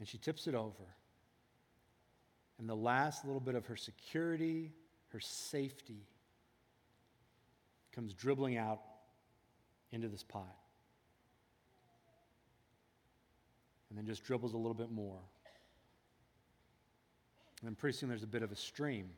and 0.00 0.08
she 0.08 0.18
tips 0.18 0.48
it 0.48 0.54
over. 0.56 0.96
And 2.58 2.68
the 2.68 2.74
last 2.74 3.24
little 3.24 3.40
bit 3.40 3.54
of 3.54 3.66
her 3.66 3.76
security, 3.76 4.72
her 5.08 5.20
safety, 5.20 6.06
comes 7.92 8.14
dribbling 8.14 8.56
out 8.56 8.80
into 9.92 10.08
this 10.08 10.22
pot. 10.22 10.56
And 13.88 13.98
then 13.98 14.06
just 14.06 14.22
dribbles 14.24 14.54
a 14.54 14.56
little 14.56 14.74
bit 14.74 14.90
more. 14.90 15.18
And 17.60 17.68
then 17.68 17.74
pretty 17.74 17.96
soon 17.98 18.08
there's 18.08 18.22
a 18.22 18.28
bit 18.28 18.42
of 18.42 18.52
a 18.52 18.56
stream. 18.56 19.10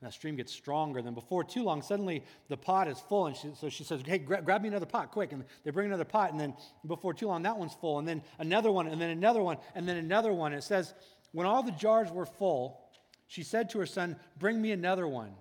And 0.00 0.08
that 0.08 0.12
stream 0.12 0.36
gets 0.36 0.52
stronger. 0.52 1.02
than 1.02 1.14
before 1.14 1.44
too 1.44 1.62
long, 1.62 1.82
suddenly 1.82 2.24
the 2.48 2.56
pot 2.56 2.88
is 2.88 2.98
full. 2.98 3.26
And 3.26 3.36
she, 3.36 3.52
so 3.58 3.68
she 3.68 3.84
says, 3.84 4.00
Hey, 4.04 4.18
gra- 4.18 4.42
grab 4.42 4.62
me 4.62 4.68
another 4.68 4.86
pot, 4.86 5.12
quick. 5.12 5.32
And 5.32 5.44
they 5.64 5.70
bring 5.70 5.86
another 5.86 6.04
pot. 6.04 6.32
And 6.32 6.40
then 6.40 6.54
before 6.86 7.14
too 7.14 7.28
long, 7.28 7.42
that 7.42 7.56
one's 7.56 7.74
full. 7.74 7.98
And 7.98 8.08
then 8.08 8.22
another 8.38 8.72
one, 8.72 8.86
and 8.88 9.00
then 9.00 9.10
another 9.10 9.42
one, 9.42 9.58
and 9.74 9.88
then 9.88 9.96
another 9.96 10.32
one. 10.32 10.52
It 10.52 10.64
says, 10.64 10.94
When 11.32 11.46
all 11.46 11.62
the 11.62 11.72
jars 11.72 12.10
were 12.10 12.26
full, 12.26 12.80
she 13.26 13.42
said 13.42 13.70
to 13.70 13.78
her 13.78 13.86
son, 13.86 14.16
Bring 14.38 14.60
me 14.60 14.72
another 14.72 15.06
one. 15.06 15.32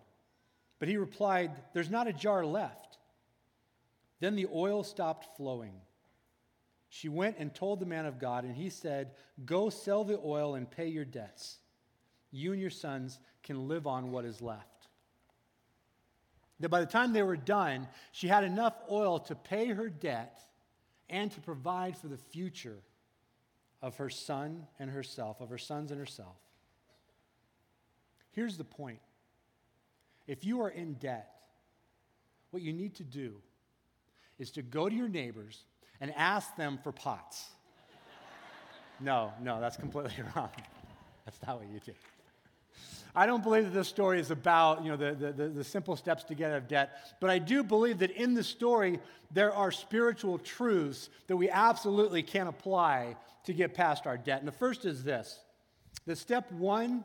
But 0.84 0.90
he 0.90 0.98
replied, 0.98 1.52
There's 1.72 1.90
not 1.90 2.10
a 2.10 2.12
jar 2.12 2.46
left. 2.46 2.98
Then 4.20 4.36
the 4.36 4.50
oil 4.54 4.84
stopped 4.84 5.38
flowing. 5.38 5.76
She 6.90 7.08
went 7.08 7.38
and 7.40 7.56
told 7.56 7.80
the 7.80 7.86
man 7.86 8.06
of 8.06 8.20
God, 8.20 8.44
and 8.44 8.54
he 8.54 8.70
said, 8.70 9.12
Go 9.46 9.70
sell 9.70 10.04
the 10.04 10.20
oil 10.22 10.56
and 10.56 10.70
pay 10.70 10.90
your 10.90 11.06
debts. 11.06 11.60
You 12.32 12.52
and 12.52 12.60
your 12.60 12.70
sons 12.70 13.18
can 13.44 13.70
live 13.70 13.88
on 13.88 14.12
what 14.12 14.26
is 14.26 14.42
left. 14.42 14.90
That 16.60 16.68
by 16.68 16.82
the 16.82 16.86
time 16.86 17.14
they 17.14 17.24
were 17.24 17.38
done, 17.38 17.88
she 18.12 18.28
had 18.28 18.44
enough 18.44 18.76
oil 18.92 19.20
to 19.20 19.36
pay 19.36 19.68
her 19.68 19.88
debt 19.88 20.38
and 21.10 21.32
to 21.32 21.40
provide 21.40 21.96
for 21.96 22.10
the 22.10 22.18
future 22.18 22.80
of 23.82 23.96
her 23.96 24.10
son 24.10 24.68
and 24.80 24.92
herself, 24.92 25.40
of 25.40 25.50
her 25.50 25.58
sons 25.58 25.92
and 25.92 26.00
herself. 26.02 26.36
Here's 28.34 28.58
the 28.58 28.66
point 28.66 29.00
if 30.28 30.46
you 30.46 30.62
are 30.62 30.70
in 30.70 30.94
debt, 30.94 31.30
what 32.52 32.62
you 32.62 32.74
need 32.74 32.96
to 32.96 33.04
do 33.04 33.36
is 34.40 34.52
to 34.52 34.62
go 34.62 34.90
to 34.90 34.96
your 34.96 35.10
neighbors 35.10 35.64
and 36.00 36.14
ask 36.16 36.56
them 36.56 36.80
for 36.84 36.92
pots. 36.92 37.50
no, 39.00 39.32
no, 39.42 39.60
that's 39.60 39.78
completely 39.78 40.24
wrong. 40.36 40.50
That's 41.26 41.40
not 41.46 41.60
what 41.60 41.68
you 41.72 41.80
do. 41.80 41.94
I 43.16 43.28
don't 43.28 43.44
believe 43.44 43.66
that 43.66 43.74
this 43.74 43.88
story 43.88 44.20
is 44.20 44.32
about 44.32 44.84
you 44.84 44.90
know, 44.90 44.98
the, 44.98 45.32
the, 45.32 45.50
the, 45.50 45.64
simple 45.64 45.96
steps 45.96 46.24
to 46.26 46.36
get 46.36 46.52
out 46.52 46.58
of 46.58 46.68
debt, 46.68 47.16
but 47.22 47.30
I 47.30 47.38
do 47.38 47.64
believe 47.64 48.00
that 48.00 48.10
in 48.10 48.34
the 48.34 48.44
story 48.44 49.00
there 49.32 49.54
are 49.54 49.72
spiritual 49.72 50.40
truths 50.40 51.10
that 51.28 51.38
we 51.38 51.48
absolutely 51.50 52.24
can 52.24 52.48
apply 52.48 53.16
to 53.46 53.54
get 53.54 53.76
past 53.76 54.08
our 54.08 54.18
debt. 54.18 54.40
And 54.40 54.48
the 54.48 54.54
first 54.54 54.86
is 54.86 55.04
this 55.04 55.40
the 56.06 56.16
step 56.16 56.52
one 56.52 57.04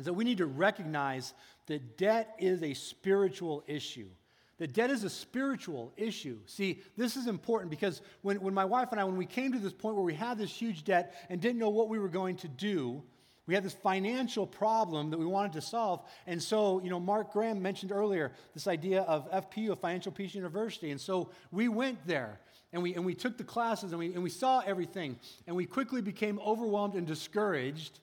is 0.00 0.06
that 0.06 0.14
we 0.14 0.24
need 0.24 0.38
to 0.38 0.46
recognize 0.46 1.34
that 1.66 1.98
debt 1.98 2.34
is 2.38 2.62
a 2.62 2.72
spiritual 2.72 3.62
issue. 3.66 4.08
That 4.56 4.72
debt 4.72 4.88
is 4.90 5.04
a 5.04 5.10
spiritual 5.10 5.92
issue. 5.98 6.38
See, 6.46 6.80
this 6.96 7.16
is 7.16 7.26
important 7.26 7.70
because 7.70 8.00
when, 8.22 8.40
when 8.40 8.54
my 8.54 8.64
wife 8.64 8.88
and 8.92 9.00
I, 9.00 9.04
when 9.04 9.18
we 9.18 9.26
came 9.26 9.52
to 9.52 9.58
this 9.58 9.74
point 9.74 9.96
where 9.96 10.04
we 10.04 10.14
had 10.14 10.38
this 10.38 10.50
huge 10.50 10.84
debt 10.84 11.14
and 11.28 11.38
didn't 11.38 11.58
know 11.58 11.68
what 11.68 11.90
we 11.90 11.98
were 11.98 12.08
going 12.08 12.36
to 12.36 12.48
do, 12.48 13.02
we 13.46 13.52
had 13.52 13.62
this 13.62 13.74
financial 13.74 14.46
problem 14.46 15.10
that 15.10 15.18
we 15.18 15.26
wanted 15.26 15.52
to 15.52 15.60
solve. 15.60 16.00
And 16.26 16.42
so, 16.42 16.80
you 16.82 16.88
know, 16.88 16.98
Mark 16.98 17.34
Graham 17.34 17.60
mentioned 17.60 17.92
earlier 17.92 18.32
this 18.54 18.66
idea 18.66 19.02
of 19.02 19.30
FPU, 19.30 19.72
of 19.72 19.80
Financial 19.80 20.12
Peace 20.12 20.34
University. 20.34 20.92
And 20.92 21.00
so 21.00 21.28
we 21.50 21.68
went 21.68 22.06
there 22.06 22.40
and 22.72 22.82
we, 22.82 22.94
and 22.94 23.04
we 23.04 23.14
took 23.14 23.36
the 23.36 23.44
classes 23.44 23.92
and 23.92 23.98
we, 23.98 24.14
and 24.14 24.22
we 24.22 24.30
saw 24.30 24.60
everything. 24.60 25.18
And 25.46 25.54
we 25.54 25.66
quickly 25.66 26.00
became 26.00 26.38
overwhelmed 26.38 26.94
and 26.94 27.06
discouraged 27.06 28.00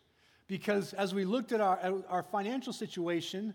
because 0.47 0.93
as 0.93 1.13
we 1.13 1.25
looked 1.25 1.51
at 1.51 1.61
our, 1.61 1.77
at 1.79 1.93
our 2.09 2.23
financial 2.23 2.73
situation, 2.73 3.53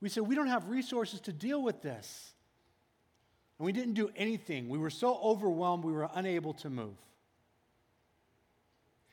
we 0.00 0.08
said, 0.08 0.24
we 0.24 0.34
don't 0.34 0.48
have 0.48 0.68
resources 0.68 1.20
to 1.22 1.32
deal 1.32 1.62
with 1.62 1.82
this. 1.82 2.32
And 3.58 3.64
we 3.64 3.72
didn't 3.72 3.94
do 3.94 4.10
anything. 4.16 4.68
We 4.68 4.78
were 4.78 4.90
so 4.90 5.18
overwhelmed, 5.22 5.84
we 5.84 5.92
were 5.92 6.08
unable 6.14 6.52
to 6.54 6.70
move. 6.70 6.96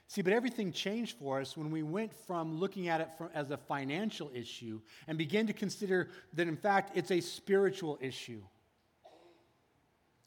See, 0.10 0.22
but 0.22 0.34
everything 0.34 0.72
changed 0.72 1.18
for 1.18 1.40
us 1.40 1.58
when 1.58 1.72
we 1.72 1.82
went 1.82 2.14
from 2.14 2.60
looking 2.60 2.88
at 2.88 3.02
it 3.02 3.10
from, 3.18 3.30
as 3.34 3.50
a 3.50 3.58
financial 3.58 4.30
issue 4.32 4.80
and 5.08 5.18
began 5.18 5.48
to 5.48 5.54
consider 5.54 6.10
that, 6.34 6.48
in 6.48 6.58
fact, 6.58 6.96
it's 6.96 7.10
a 7.10 7.20
spiritual 7.20 7.98
issue. 8.00 8.42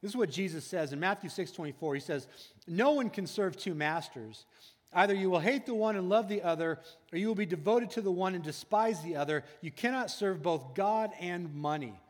This 0.02 0.10
is 0.10 0.16
what 0.16 0.30
Jesus 0.30 0.64
says 0.64 0.92
in 0.92 0.98
Matthew 0.98 1.30
6 1.30 1.52
24. 1.52 1.94
He 1.94 2.00
says, 2.00 2.26
No 2.66 2.92
one 2.92 3.10
can 3.10 3.26
serve 3.26 3.56
two 3.56 3.74
masters. 3.74 4.46
Either 4.96 5.14
you 5.14 5.28
will 5.28 5.40
hate 5.40 5.66
the 5.66 5.74
one 5.74 5.94
and 5.94 6.08
love 6.08 6.26
the 6.26 6.40
other, 6.40 6.80
or 7.12 7.18
you 7.18 7.28
will 7.28 7.34
be 7.34 7.44
devoted 7.44 7.90
to 7.90 8.00
the 8.00 8.10
one 8.10 8.34
and 8.34 8.42
despise 8.42 9.02
the 9.02 9.16
other. 9.16 9.44
You 9.60 9.70
cannot 9.70 10.10
serve 10.10 10.42
both 10.42 10.74
God 10.74 11.10
and 11.20 11.54
money. 11.54 12.00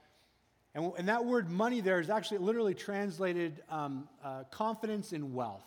And, 0.72 0.92
and 0.96 1.08
that 1.08 1.24
word 1.24 1.50
money 1.50 1.80
there 1.80 1.98
is 1.98 2.10
actually 2.10 2.38
literally 2.38 2.74
translated 2.74 3.60
um, 3.70 4.08
uh, 4.22 4.44
confidence 4.52 5.12
in 5.12 5.34
wealth 5.34 5.64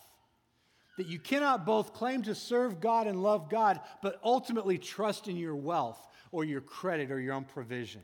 that 0.98 1.08
you 1.08 1.20
cannot 1.20 1.66
both 1.66 1.94
claim 1.94 2.24
to 2.24 2.34
serve 2.34 2.80
God 2.80 3.06
and 3.06 3.22
love 3.22 3.50
God, 3.50 3.82
but 4.02 4.18
ultimately 4.24 4.78
trust 4.78 5.28
in 5.28 5.36
your 5.36 5.56
wealth 5.58 6.00
or 6.32 6.46
your 6.46 6.62
credit 6.62 7.12
or 7.12 7.20
your 7.20 7.34
own 7.34 7.44
provision. 7.44 8.02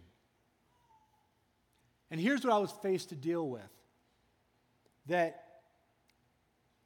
And 2.11 2.19
here's 2.19 2.43
what 2.43 2.51
I 2.53 2.57
was 2.57 2.71
faced 2.81 3.09
to 3.09 3.15
deal 3.15 3.47
with 3.47 3.63
that 5.07 5.44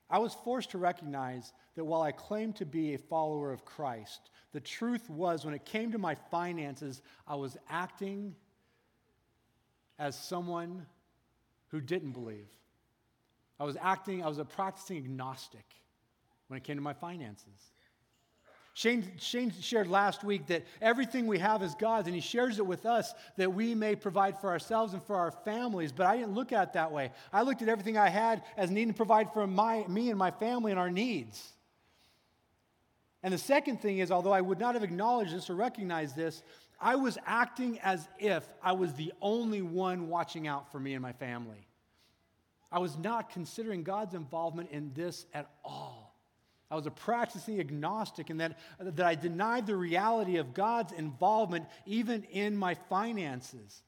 I 0.10 0.18
was 0.18 0.34
forced 0.34 0.72
to 0.72 0.78
recognize 0.78 1.54
that 1.76 1.86
while 1.86 2.02
I 2.02 2.12
claimed 2.12 2.56
to 2.58 2.66
be 2.66 2.94
a 2.94 2.98
follower 2.98 3.52
of 3.52 3.64
Christ, 3.64 4.32
the 4.54 4.60
truth 4.60 5.10
was 5.10 5.46
when 5.46 5.54
it 5.54 5.66
came 5.66 5.92
to 5.92 6.00
my 6.00 6.16
finances, 6.16 7.02
I 7.28 7.36
was 7.36 7.58
acting 7.70 8.36
as 10.00 10.18
someone 10.18 10.86
who 11.68 11.80
didn't 11.80 12.12
believe. 12.12 12.48
I 13.60 13.66
was 13.66 13.78
acting, 13.80 14.24
I 14.24 14.28
was 14.28 14.40
a 14.40 14.46
practicing 14.46 14.98
agnostic 14.98 15.66
when 16.48 16.58
it 16.58 16.64
came 16.64 16.78
to 16.78 16.82
my 16.82 16.94
finances. 16.94 17.72
Shane, 18.80 19.12
Shane, 19.18 19.52
shared 19.60 19.88
last 19.90 20.24
week 20.24 20.48
that 20.48 20.64
everything 20.82 21.28
we 21.28 21.38
have 21.40 21.62
is 21.62 21.76
God's, 21.76 22.08
and 22.08 22.16
he 22.16 22.22
shares 22.22 22.60
it 22.60 22.66
with 22.66 22.86
us 22.86 23.14
that 23.36 23.54
we 23.54 23.76
may 23.76 23.94
provide 23.94 24.40
for 24.40 24.50
ourselves 24.50 24.94
and 24.94 25.04
for 25.04 25.18
our 25.18 25.32
families. 25.32 25.92
But 25.92 26.06
I 26.06 26.16
didn't 26.16 26.34
look 26.34 26.54
at 26.54 26.70
it 26.70 26.74
that 26.76 26.90
way. 26.90 27.12
I 27.34 27.42
looked 27.42 27.62
at 27.62 27.68
everything 27.68 27.98
I 27.98 28.08
had 28.08 28.42
as 28.56 28.72
needing 28.72 28.94
to 28.94 28.96
provide 28.96 29.34
for 29.34 29.46
my, 29.46 29.84
me 29.90 30.10
and 30.12 30.18
my 30.18 30.32
family 30.32 30.72
and 30.72 30.80
our 30.80 30.90
needs. 30.90 31.52
And 33.22 33.34
the 33.34 33.38
second 33.38 33.82
thing 33.82 34.00
is, 34.00 34.12
although 34.12 34.32
I 34.32 34.40
would 34.40 34.62
not 34.62 34.76
have 34.76 34.84
acknowledged 34.86 35.36
this 35.36 35.50
or 35.50 35.56
recognized 35.56 36.16
this, 36.16 36.42
I 36.80 36.96
was 36.96 37.18
acting 37.26 37.82
as 37.82 38.08
if 38.18 38.48
I 38.64 38.72
was 38.72 38.94
the 38.94 39.12
only 39.22 39.62
one 39.62 40.08
watching 40.08 40.48
out 40.48 40.72
for 40.72 40.80
me 40.80 40.94
and 40.94 41.02
my 41.02 41.12
family. 41.12 41.68
I 42.72 42.80
was 42.80 42.98
not 42.98 43.30
considering 43.30 43.84
God's 43.84 44.14
involvement 44.14 44.72
in 44.72 44.94
this 44.94 45.26
at 45.34 45.50
all. 45.66 45.79
I 46.72 46.76
was 46.76 46.86
a 46.86 46.92
practicing 46.92 47.60
agnostic, 47.60 48.30
and 48.30 48.40
that, 48.40 48.60
that 48.80 49.06
I 49.06 49.16
denied 49.16 49.66
the 49.66 49.76
reality 49.76 50.38
of 50.38 50.54
God's 50.54 50.94
involvement 50.94 51.66
even 51.86 52.24
in 52.26 52.56
my 52.56 52.76
finances. 52.76 53.82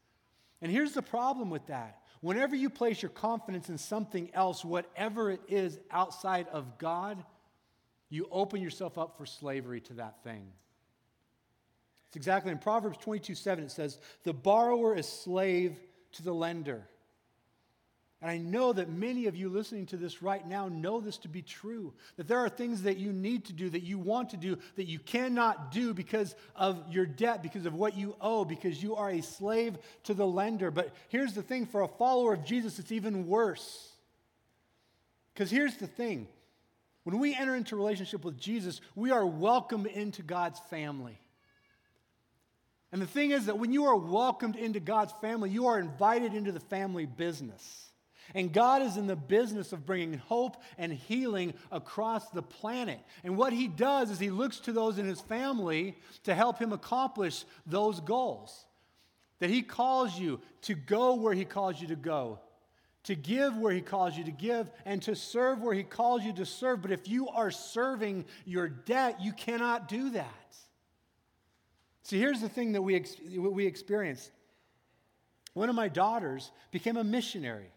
And 0.62 0.72
here's 0.72 0.94
the 0.94 1.02
problem 1.02 1.50
with 1.50 1.68
that 1.68 2.00
whenever 2.22 2.56
you 2.56 2.70
place 2.70 3.02
your 3.02 3.10
confidence 3.10 3.70
in 3.70 3.78
something 3.78 4.30
else, 4.34 4.66
whatever 4.66 5.32
it 5.32 5.42
is 5.48 5.80
outside 5.92 6.48
of 6.50 6.78
God, 6.78 7.24
you 8.10 8.28
open 8.32 8.62
yourself 8.62 8.98
up 8.98 9.18
for 9.18 9.26
slavery 9.26 9.82
to 9.82 9.94
that 9.94 10.24
thing. 10.24 10.48
It's 12.08 12.18
exactly 12.18 12.52
in 12.52 12.58
Proverbs 12.58 12.98
22 12.98 13.36
7, 13.36 13.64
it 13.64 13.72
says, 13.72 14.00
The 14.24 14.34
borrower 14.34 14.96
is 14.96 15.08
slave 15.08 15.80
to 16.14 16.24
the 16.24 16.34
lender. 16.34 16.88
And 18.22 18.30
I 18.30 18.38
know 18.38 18.72
that 18.72 18.88
many 18.88 19.26
of 19.26 19.36
you 19.36 19.50
listening 19.50 19.88
to 19.88 19.98
this 19.98 20.22
right 20.22 20.48
now 20.48 20.68
know 20.68 21.02
this 21.02 21.18
to 21.20 21.28
be 21.28 21.42
true. 21.42 21.92
That 22.18 22.28
there 22.28 22.38
are 22.38 22.50
things 22.50 22.84
that 22.84 22.98
you 22.98 23.12
need 23.12 23.46
to 23.46 23.54
do, 23.54 23.68
that 23.72 23.82
you 23.82 23.98
want 23.98 24.30
to 24.30 24.38
do, 24.38 24.60
that 24.76 24.86
you 24.86 25.00
cannot 25.00 25.72
do 25.72 25.94
because 25.96 26.36
of 26.56 26.84
your 26.92 27.08
debt, 27.08 27.42
because 27.42 27.66
of 27.66 27.74
what 27.74 27.98
you 27.98 28.16
owe, 28.22 28.46
because 28.46 28.82
you 28.82 28.96
are 28.96 29.10
a 29.10 29.22
slave 29.22 29.76
to 30.04 30.14
the 30.14 30.28
lender. 30.28 30.70
But 30.70 30.94
here's 31.10 31.34
the 31.34 31.42
thing 31.42 31.66
for 31.66 31.82
a 31.82 31.88
follower 31.88 32.34
of 32.34 32.46
Jesus, 32.46 32.78
it's 32.78 32.92
even 32.92 33.26
worse. 33.26 33.92
Because 35.34 35.50
here's 35.50 35.78
the 35.78 35.88
thing 35.88 36.28
when 37.04 37.18
we 37.18 37.34
enter 37.34 37.56
into 37.56 37.76
relationship 37.76 38.24
with 38.24 38.40
Jesus, 38.40 38.82
we 38.94 39.10
are 39.10 39.26
welcomed 39.26 39.88
into 39.88 40.22
God's 40.22 40.60
family. 40.70 41.18
And 42.92 43.02
the 43.02 43.08
thing 43.08 43.32
is 43.32 43.48
that 43.48 43.58
when 43.58 43.74
you 43.74 43.86
are 43.86 43.96
welcomed 43.96 44.58
into 44.58 44.80
God's 44.80 45.14
family, 45.22 45.50
you 45.50 45.68
are 45.68 45.80
invited 45.80 46.36
into 46.36 46.52
the 46.52 46.60
family 46.60 47.08
business. 47.08 47.91
And 48.34 48.54
God 48.54 48.82
is 48.82 48.98
in 48.98 49.08
the 49.08 49.16
business 49.16 49.74
of 49.74 49.86
bringing 49.86 50.18
hope 50.18 50.58
and 50.78 50.94
healing 50.94 51.54
across 51.72 52.30
the 52.30 52.42
planet. 52.42 53.00
And 53.24 53.38
what 53.38 53.54
He 53.54 53.68
does 53.68 54.10
is 54.10 54.20
He 54.20 54.30
looks 54.30 54.60
to 54.62 54.72
those 54.72 54.98
in 54.98 55.06
His 55.06 55.22
family 55.22 55.98
to 56.24 56.34
help 56.34 56.60
Him 56.60 56.72
accomplish 56.72 57.44
those 57.66 58.00
goals. 58.00 58.66
That 59.40 59.50
He 59.50 59.62
calls 59.62 60.18
you 60.18 60.40
to 60.64 60.76
go 60.76 61.16
where 61.16 61.34
He 61.34 61.46
calls 61.46 61.82
you 61.82 61.88
to 61.90 61.96
go, 61.96 62.40
to 63.04 63.16
give 63.16 63.58
where 63.58 63.74
He 63.74 63.82
calls 63.82 64.18
you 64.18 64.24
to 64.24 64.32
give, 64.32 64.72
and 64.86 65.02
to 65.02 65.16
serve 65.16 65.62
where 65.62 65.74
He 65.74 65.84
calls 65.84 66.24
you 66.24 66.32
to 66.34 66.46
serve. 66.46 66.82
But 66.82 66.92
if 66.92 67.08
you 67.08 67.28
are 67.30 67.52
serving 67.52 68.26
your 68.46 68.70
debt, 68.70 69.20
you 69.20 69.34
cannot 69.34 69.88
do 69.88 70.12
that. 70.12 70.28
See, 72.04 72.20
here's 72.20 72.42
the 72.42 72.50
thing 72.50 72.74
that 72.74 72.82
we, 72.82 73.04
we 73.38 73.66
experienced. 73.66 74.32
One 75.54 75.70
of 75.70 75.76
my 75.76 75.88
daughters 75.88 76.52
became 76.72 76.98
a 76.98 77.04
missionary. 77.04 77.72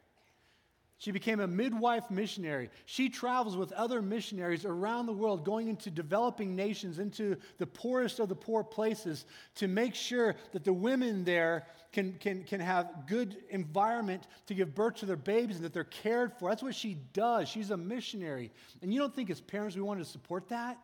She 0.99 1.11
became 1.11 1.41
a 1.41 1.47
midwife 1.47 2.11
missionary. 2.11 2.71
She 2.87 3.09
travels 3.09 3.57
with 3.57 3.73
other 3.73 4.01
missionaries 4.01 4.65
around 4.65 5.07
the 5.07 5.13
world, 5.13 5.45
going 5.45 5.69
into 5.69 5.91
developing 5.91 6.55
nations, 6.55 6.99
into 6.99 7.37
the 7.59 7.67
poorest 7.67 8.21
of 8.21 8.29
the 8.29 8.37
poor 8.37 8.63
places, 8.63 9.27
to 9.57 9.69
make 9.69 9.95
sure 9.95 10.37
that 10.53 10.65
the 10.65 10.73
women 10.73 11.25
there 11.25 11.67
can, 11.93 12.13
can, 12.15 12.45
can 12.45 12.61
have 12.61 13.07
good 13.07 13.37
environment 13.51 14.27
to 14.47 14.55
give 14.55 14.75
birth 14.75 14.97
to 14.97 15.07
their 15.07 15.17
babies 15.17 15.57
and 15.57 15.65
that 15.65 15.73
they're 15.73 15.85
cared 15.85 16.33
for. 16.33 16.49
That's 16.49 16.63
what 16.63 16.75
she 16.75 16.97
does. 17.13 17.49
She's 17.49 17.71
a 17.71 17.77
missionary. 17.77 18.53
And 18.81 18.93
you 18.93 19.01
don't 19.01 19.15
think 19.15 19.31
as 19.31 19.41
parents 19.41 19.77
we 19.77 19.83
want 19.83 19.99
to 19.99 20.07
support 20.07 20.49
that? 20.51 20.79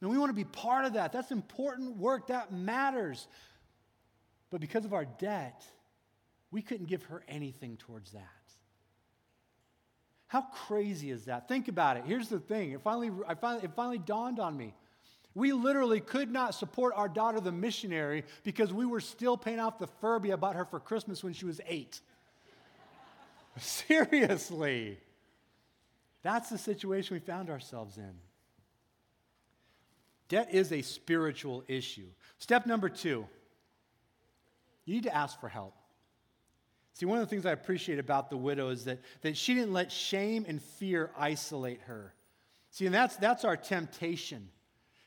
And 0.00 0.10
we 0.10 0.16
want 0.16 0.30
to 0.30 0.34
be 0.34 0.44
part 0.44 0.84
of 0.84 0.94
that. 0.94 1.12
That's 1.12 1.32
important 1.32 1.96
work. 1.96 2.28
That 2.28 2.52
matters. 2.52 3.26
But 4.50 4.60
because 4.60 4.84
of 4.84 4.94
our 4.94 5.04
debt, 5.04 5.64
we 6.50 6.62
couldn't 6.62 6.86
give 6.86 7.02
her 7.04 7.22
anything 7.28 7.76
towards 7.76 8.12
that. 8.12 8.37
How 10.28 10.42
crazy 10.42 11.10
is 11.10 11.24
that? 11.24 11.48
Think 11.48 11.68
about 11.68 11.96
it. 11.96 12.04
Here's 12.06 12.28
the 12.28 12.38
thing. 12.38 12.72
It 12.72 12.82
finally, 12.82 13.10
I 13.26 13.34
finally, 13.34 13.64
it 13.64 13.72
finally 13.74 13.98
dawned 13.98 14.38
on 14.38 14.56
me. 14.56 14.74
We 15.34 15.52
literally 15.52 16.00
could 16.00 16.30
not 16.30 16.54
support 16.54 16.92
our 16.96 17.08
daughter, 17.08 17.40
the 17.40 17.52
missionary, 17.52 18.24
because 18.44 18.72
we 18.72 18.84
were 18.86 19.00
still 19.00 19.36
paying 19.36 19.58
off 19.58 19.78
the 19.78 19.86
Furby 19.86 20.32
I 20.32 20.36
bought 20.36 20.56
her 20.56 20.64
for 20.64 20.80
Christmas 20.80 21.24
when 21.24 21.32
she 21.32 21.46
was 21.46 21.60
eight. 21.66 22.00
Seriously. 23.58 24.98
That's 26.22 26.50
the 26.50 26.58
situation 26.58 27.14
we 27.14 27.20
found 27.20 27.48
ourselves 27.48 27.96
in. 27.96 28.12
Debt 30.28 30.48
is 30.52 30.72
a 30.72 30.82
spiritual 30.82 31.64
issue. 31.68 32.08
Step 32.38 32.66
number 32.66 32.88
two 32.88 33.26
you 34.84 34.94
need 34.94 35.02
to 35.02 35.14
ask 35.14 35.38
for 35.38 35.50
help. 35.50 35.74
See, 36.98 37.06
one 37.06 37.20
of 37.20 37.24
the 37.24 37.30
things 37.30 37.46
I 37.46 37.52
appreciate 37.52 38.00
about 38.00 38.28
the 38.28 38.36
widow 38.36 38.70
is 38.70 38.86
that, 38.86 38.98
that 39.20 39.36
she 39.36 39.54
didn't 39.54 39.72
let 39.72 39.92
shame 39.92 40.44
and 40.48 40.60
fear 40.60 41.12
isolate 41.16 41.80
her. 41.82 42.12
See, 42.72 42.86
and 42.86 42.94
that's, 42.94 43.14
that's 43.14 43.44
our 43.44 43.56
temptation, 43.56 44.48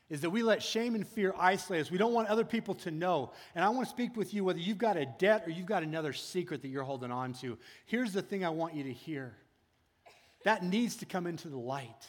is 0.08 0.22
that 0.22 0.30
we 0.30 0.42
let 0.42 0.62
shame 0.62 0.94
and 0.94 1.06
fear 1.06 1.34
isolate 1.38 1.82
us. 1.82 1.90
We 1.90 1.98
don't 1.98 2.14
want 2.14 2.28
other 2.28 2.46
people 2.46 2.74
to 2.76 2.90
know. 2.90 3.32
And 3.54 3.62
I 3.62 3.68
want 3.68 3.86
to 3.86 3.90
speak 3.90 4.16
with 4.16 4.32
you 4.32 4.42
whether 4.42 4.58
you've 4.58 4.78
got 4.78 4.96
a 4.96 5.04
debt 5.04 5.42
or 5.46 5.50
you've 5.50 5.66
got 5.66 5.82
another 5.82 6.14
secret 6.14 6.62
that 6.62 6.68
you're 6.68 6.82
holding 6.82 7.12
on 7.12 7.34
to. 7.34 7.58
Here's 7.84 8.14
the 8.14 8.22
thing 8.22 8.42
I 8.42 8.48
want 8.48 8.74
you 8.74 8.84
to 8.84 8.92
hear 8.92 9.36
that 10.44 10.64
needs 10.64 10.96
to 10.96 11.04
come 11.04 11.26
into 11.26 11.48
the 11.48 11.58
light. 11.58 12.06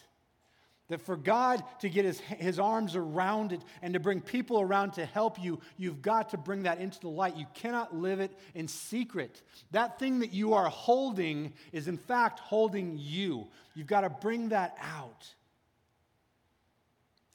That 0.90 1.02
for 1.02 1.16
God 1.16 1.64
to 1.80 1.90
get 1.90 2.04
his, 2.04 2.20
his 2.20 2.60
arms 2.60 2.96
around 2.96 3.54
it 3.54 3.62
and 3.82 3.94
to 3.94 4.00
bring 4.00 4.20
people 4.20 4.60
around 4.60 4.92
to 4.94 5.06
help 5.06 5.42
you, 5.42 5.60
you've 5.78 6.02
got 6.02 6.30
to 6.30 6.38
bring 6.38 6.64
that 6.64 6.80
into 6.80 7.00
the 7.00 7.08
light. 7.08 7.38
You 7.38 7.46
cannot 7.54 7.96
live 7.96 8.20
it 8.20 8.38
in 8.54 8.68
secret. 8.68 9.42
That 9.72 9.98
thing 9.98 10.20
that 10.20 10.34
you 10.34 10.54
are 10.54 10.70
holding 10.70 11.54
is, 11.72 11.88
in 11.88 11.98
fact, 11.98 12.40
holding 12.40 12.98
you. 13.00 13.48
You've 13.76 13.88
got 13.88 14.02
to 14.02 14.10
bring 14.10 14.50
that 14.50 14.78
out. 14.82 15.26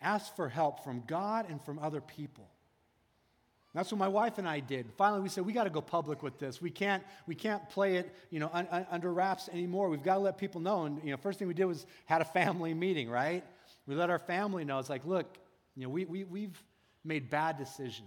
Ask 0.00 0.36
for 0.36 0.48
help 0.48 0.84
from 0.84 1.02
God 1.06 1.46
and 1.48 1.60
from 1.62 1.78
other 1.78 2.00
people. 2.00 2.48
That's 3.78 3.92
what 3.92 3.98
my 3.98 4.08
wife 4.08 4.38
and 4.38 4.48
I 4.48 4.58
did. 4.58 4.90
Finally, 4.96 5.22
we 5.22 5.28
said 5.28 5.46
we 5.46 5.52
got 5.52 5.62
to 5.62 5.70
go 5.70 5.80
public 5.80 6.24
with 6.24 6.36
this. 6.40 6.60
We 6.60 6.68
can't 6.68 7.00
we 7.28 7.36
can't 7.36 7.70
play 7.70 7.94
it 7.94 8.12
you 8.28 8.40
know 8.40 8.50
un, 8.52 8.66
un, 8.72 8.84
under 8.90 9.12
wraps 9.12 9.48
anymore. 9.52 9.88
We've 9.88 10.02
got 10.02 10.14
to 10.14 10.20
let 10.20 10.36
people 10.36 10.60
know. 10.60 10.82
And 10.82 11.00
you 11.04 11.12
know, 11.12 11.16
first 11.16 11.38
thing 11.38 11.46
we 11.46 11.54
did 11.54 11.66
was 11.66 11.86
had 12.06 12.20
a 12.20 12.24
family 12.24 12.74
meeting. 12.74 13.08
Right? 13.08 13.44
We 13.86 13.94
let 13.94 14.10
our 14.10 14.18
family 14.18 14.64
know. 14.64 14.80
It's 14.80 14.90
like, 14.90 15.06
look, 15.06 15.38
you 15.76 15.84
know, 15.84 15.90
we, 15.90 16.06
we 16.06 16.24
we've 16.24 16.60
made 17.04 17.30
bad 17.30 17.56
decisions. 17.56 18.02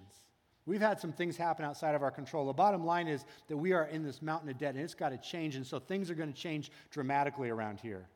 We've 0.65 0.81
had 0.81 0.99
some 0.99 1.13
things 1.13 1.37
happen 1.37 1.63
outside 1.63 1.95
of 1.95 2.03
our 2.03 2.11
control. 2.11 2.47
The 2.47 2.51
bottom 2.51 2.85
line 2.85 3.07
is 3.07 3.23
that 3.47 3.55
we 3.55 3.71
are 3.71 3.85
in 3.85 4.03
this 4.03 4.21
mountain 4.21 4.49
of 4.49 4.57
debt, 4.57 4.75
and 4.75 4.83
it's 4.83 4.93
got 4.93 5.11
to 5.11 5.17
change. 5.19 5.55
And 5.55 5.65
so 5.65 5.79
things 5.79 6.11
are 6.11 6.15
going 6.15 6.33
to 6.33 6.37
change 6.37 6.69
dramatically 6.89 7.49
around 7.49 7.79
here. 7.79 8.09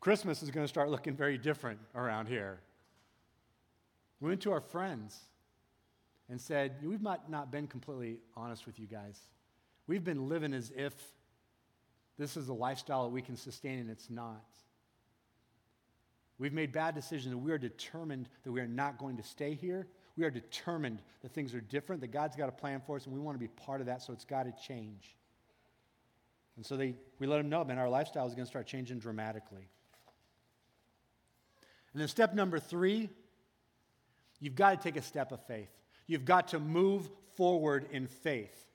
Christmas 0.00 0.42
is 0.42 0.50
going 0.50 0.64
to 0.64 0.68
start 0.68 0.88
looking 0.88 1.14
very 1.14 1.36
different 1.36 1.80
around 1.94 2.28
here. 2.28 2.60
We 4.20 4.30
went 4.30 4.40
to 4.40 4.52
our 4.52 4.62
friends 4.62 5.26
and 6.30 6.40
said, 6.40 6.76
We've 6.82 7.02
not, 7.02 7.28
not 7.28 7.50
been 7.50 7.66
completely 7.66 8.18
honest 8.36 8.64
with 8.64 8.78
you 8.78 8.86
guys. 8.86 9.18
We've 9.86 10.04
been 10.04 10.28
living 10.28 10.54
as 10.54 10.72
if 10.74 10.94
this 12.16 12.36
is 12.36 12.48
a 12.48 12.54
lifestyle 12.54 13.04
that 13.04 13.10
we 13.10 13.22
can 13.22 13.36
sustain, 13.36 13.80
and 13.80 13.90
it's 13.90 14.08
not. 14.08 14.44
We've 16.38 16.52
made 16.52 16.72
bad 16.72 16.94
decisions, 16.94 17.34
and 17.34 17.42
we 17.44 17.50
are 17.50 17.58
determined 17.58 18.28
that 18.44 18.52
we 18.52 18.60
are 18.60 18.68
not 18.68 18.98
going 18.98 19.16
to 19.16 19.22
stay 19.22 19.54
here. 19.54 19.88
We 20.16 20.24
are 20.24 20.30
determined 20.30 21.02
that 21.22 21.32
things 21.32 21.54
are 21.54 21.60
different, 21.60 22.00
that 22.02 22.12
God's 22.12 22.36
got 22.36 22.48
a 22.48 22.52
plan 22.52 22.80
for 22.86 22.96
us, 22.96 23.04
and 23.06 23.14
we 23.14 23.20
want 23.20 23.34
to 23.34 23.40
be 23.40 23.48
part 23.48 23.80
of 23.80 23.86
that, 23.86 24.00
so 24.02 24.12
it's 24.12 24.24
got 24.24 24.44
to 24.44 24.66
change. 24.66 25.16
And 26.56 26.64
so 26.64 26.76
they, 26.76 26.94
we 27.18 27.26
let 27.26 27.38
them 27.38 27.48
know, 27.48 27.64
man, 27.64 27.78
our 27.78 27.88
lifestyle 27.88 28.26
is 28.26 28.34
going 28.34 28.44
to 28.44 28.50
start 28.50 28.66
changing 28.66 28.98
dramatically. 28.98 29.68
And 31.92 32.00
then 32.00 32.08
step 32.08 32.34
number 32.34 32.58
three, 32.58 33.10
you've 34.38 34.54
got 34.54 34.80
to 34.80 34.88
take 34.88 34.96
a 34.96 35.02
step 35.02 35.32
of 35.32 35.44
faith. 35.46 35.70
You've 36.10 36.24
got 36.24 36.48
to 36.48 36.58
move 36.58 37.08
forward 37.36 37.86
in 37.92 38.08
faith. 38.08 38.66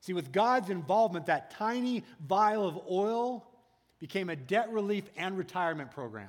See, 0.00 0.12
with 0.12 0.30
God's 0.30 0.68
involvement, 0.68 1.24
that 1.26 1.50
tiny 1.50 2.04
vial 2.28 2.68
of 2.68 2.78
oil 2.90 3.48
became 3.98 4.28
a 4.28 4.36
debt 4.36 4.70
relief 4.70 5.04
and 5.16 5.38
retirement 5.38 5.90
program. 5.90 6.28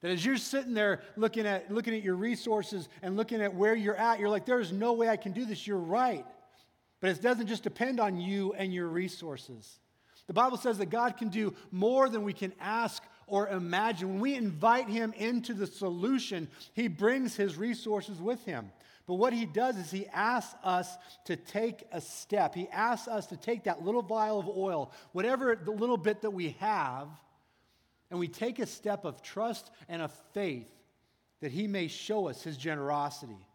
That 0.00 0.12
as 0.12 0.24
you're 0.24 0.36
sitting 0.36 0.74
there 0.74 1.00
looking 1.16 1.44
at, 1.44 1.72
looking 1.72 1.92
at 1.92 2.04
your 2.04 2.14
resources 2.14 2.88
and 3.02 3.16
looking 3.16 3.42
at 3.42 3.52
where 3.52 3.74
you're 3.74 3.96
at, 3.96 4.20
you're 4.20 4.28
like, 4.28 4.46
there's 4.46 4.70
no 4.70 4.92
way 4.92 5.08
I 5.08 5.16
can 5.16 5.32
do 5.32 5.44
this. 5.44 5.66
You're 5.66 5.76
right. 5.76 6.24
But 7.00 7.10
it 7.10 7.20
doesn't 7.20 7.48
just 7.48 7.64
depend 7.64 7.98
on 7.98 8.20
you 8.20 8.52
and 8.52 8.72
your 8.72 8.86
resources. 8.86 9.80
The 10.28 10.34
Bible 10.34 10.56
says 10.56 10.78
that 10.78 10.86
God 10.86 11.16
can 11.16 11.30
do 11.30 11.52
more 11.72 12.08
than 12.08 12.22
we 12.22 12.32
can 12.32 12.52
ask 12.60 13.02
or 13.26 13.48
imagine. 13.48 14.08
When 14.08 14.20
we 14.20 14.36
invite 14.36 14.88
Him 14.88 15.12
into 15.16 15.52
the 15.52 15.66
solution, 15.66 16.46
He 16.74 16.86
brings 16.86 17.34
His 17.34 17.56
resources 17.56 18.20
with 18.20 18.44
Him. 18.44 18.70
But 19.06 19.14
what 19.14 19.32
he 19.32 19.46
does 19.46 19.76
is 19.76 19.90
he 19.90 20.06
asks 20.08 20.54
us 20.62 20.96
to 21.24 21.36
take 21.36 21.84
a 21.92 22.00
step. 22.00 22.54
He 22.54 22.68
asks 22.68 23.08
us 23.08 23.26
to 23.28 23.36
take 23.36 23.64
that 23.64 23.84
little 23.84 24.02
vial 24.02 24.38
of 24.38 24.48
oil, 24.48 24.92
whatever 25.12 25.56
the 25.56 25.72
little 25.72 25.96
bit 25.96 26.22
that 26.22 26.30
we 26.30 26.50
have, 26.60 27.08
and 28.10 28.20
we 28.20 28.28
take 28.28 28.58
a 28.58 28.66
step 28.66 29.04
of 29.04 29.22
trust 29.22 29.70
and 29.88 30.02
of 30.02 30.12
faith 30.32 30.68
that 31.40 31.50
he 31.50 31.66
may 31.66 31.88
show 31.88 32.28
us 32.28 32.42
his 32.42 32.56
generosity. 32.56 33.46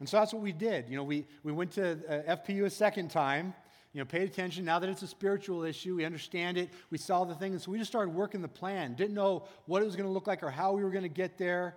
And 0.00 0.08
so 0.08 0.18
that's 0.18 0.32
what 0.32 0.42
we 0.42 0.52
did. 0.52 0.88
You 0.88 0.96
know, 0.96 1.04
we, 1.04 1.26
we 1.42 1.52
went 1.52 1.72
to 1.72 1.92
uh, 1.92 2.36
FPU 2.36 2.64
a 2.64 2.70
second 2.70 3.10
time 3.10 3.54
you 3.92 4.00
know, 4.00 4.04
paid 4.04 4.28
attention. 4.28 4.64
Now 4.64 4.78
that 4.78 4.88
it's 4.88 5.02
a 5.02 5.06
spiritual 5.06 5.64
issue, 5.64 5.96
we 5.96 6.04
understand 6.04 6.58
it. 6.58 6.70
We 6.90 6.98
saw 6.98 7.24
the 7.24 7.34
thing. 7.34 7.52
And 7.52 7.60
so 7.60 7.70
we 7.70 7.78
just 7.78 7.90
started 7.90 8.10
working 8.10 8.42
the 8.42 8.48
plan. 8.48 8.94
Didn't 8.94 9.14
know 9.14 9.44
what 9.66 9.82
it 9.82 9.86
was 9.86 9.96
going 9.96 10.06
to 10.06 10.12
look 10.12 10.26
like 10.26 10.42
or 10.42 10.50
how 10.50 10.72
we 10.72 10.84
were 10.84 10.90
going 10.90 11.04
to 11.04 11.08
get 11.08 11.38
there. 11.38 11.74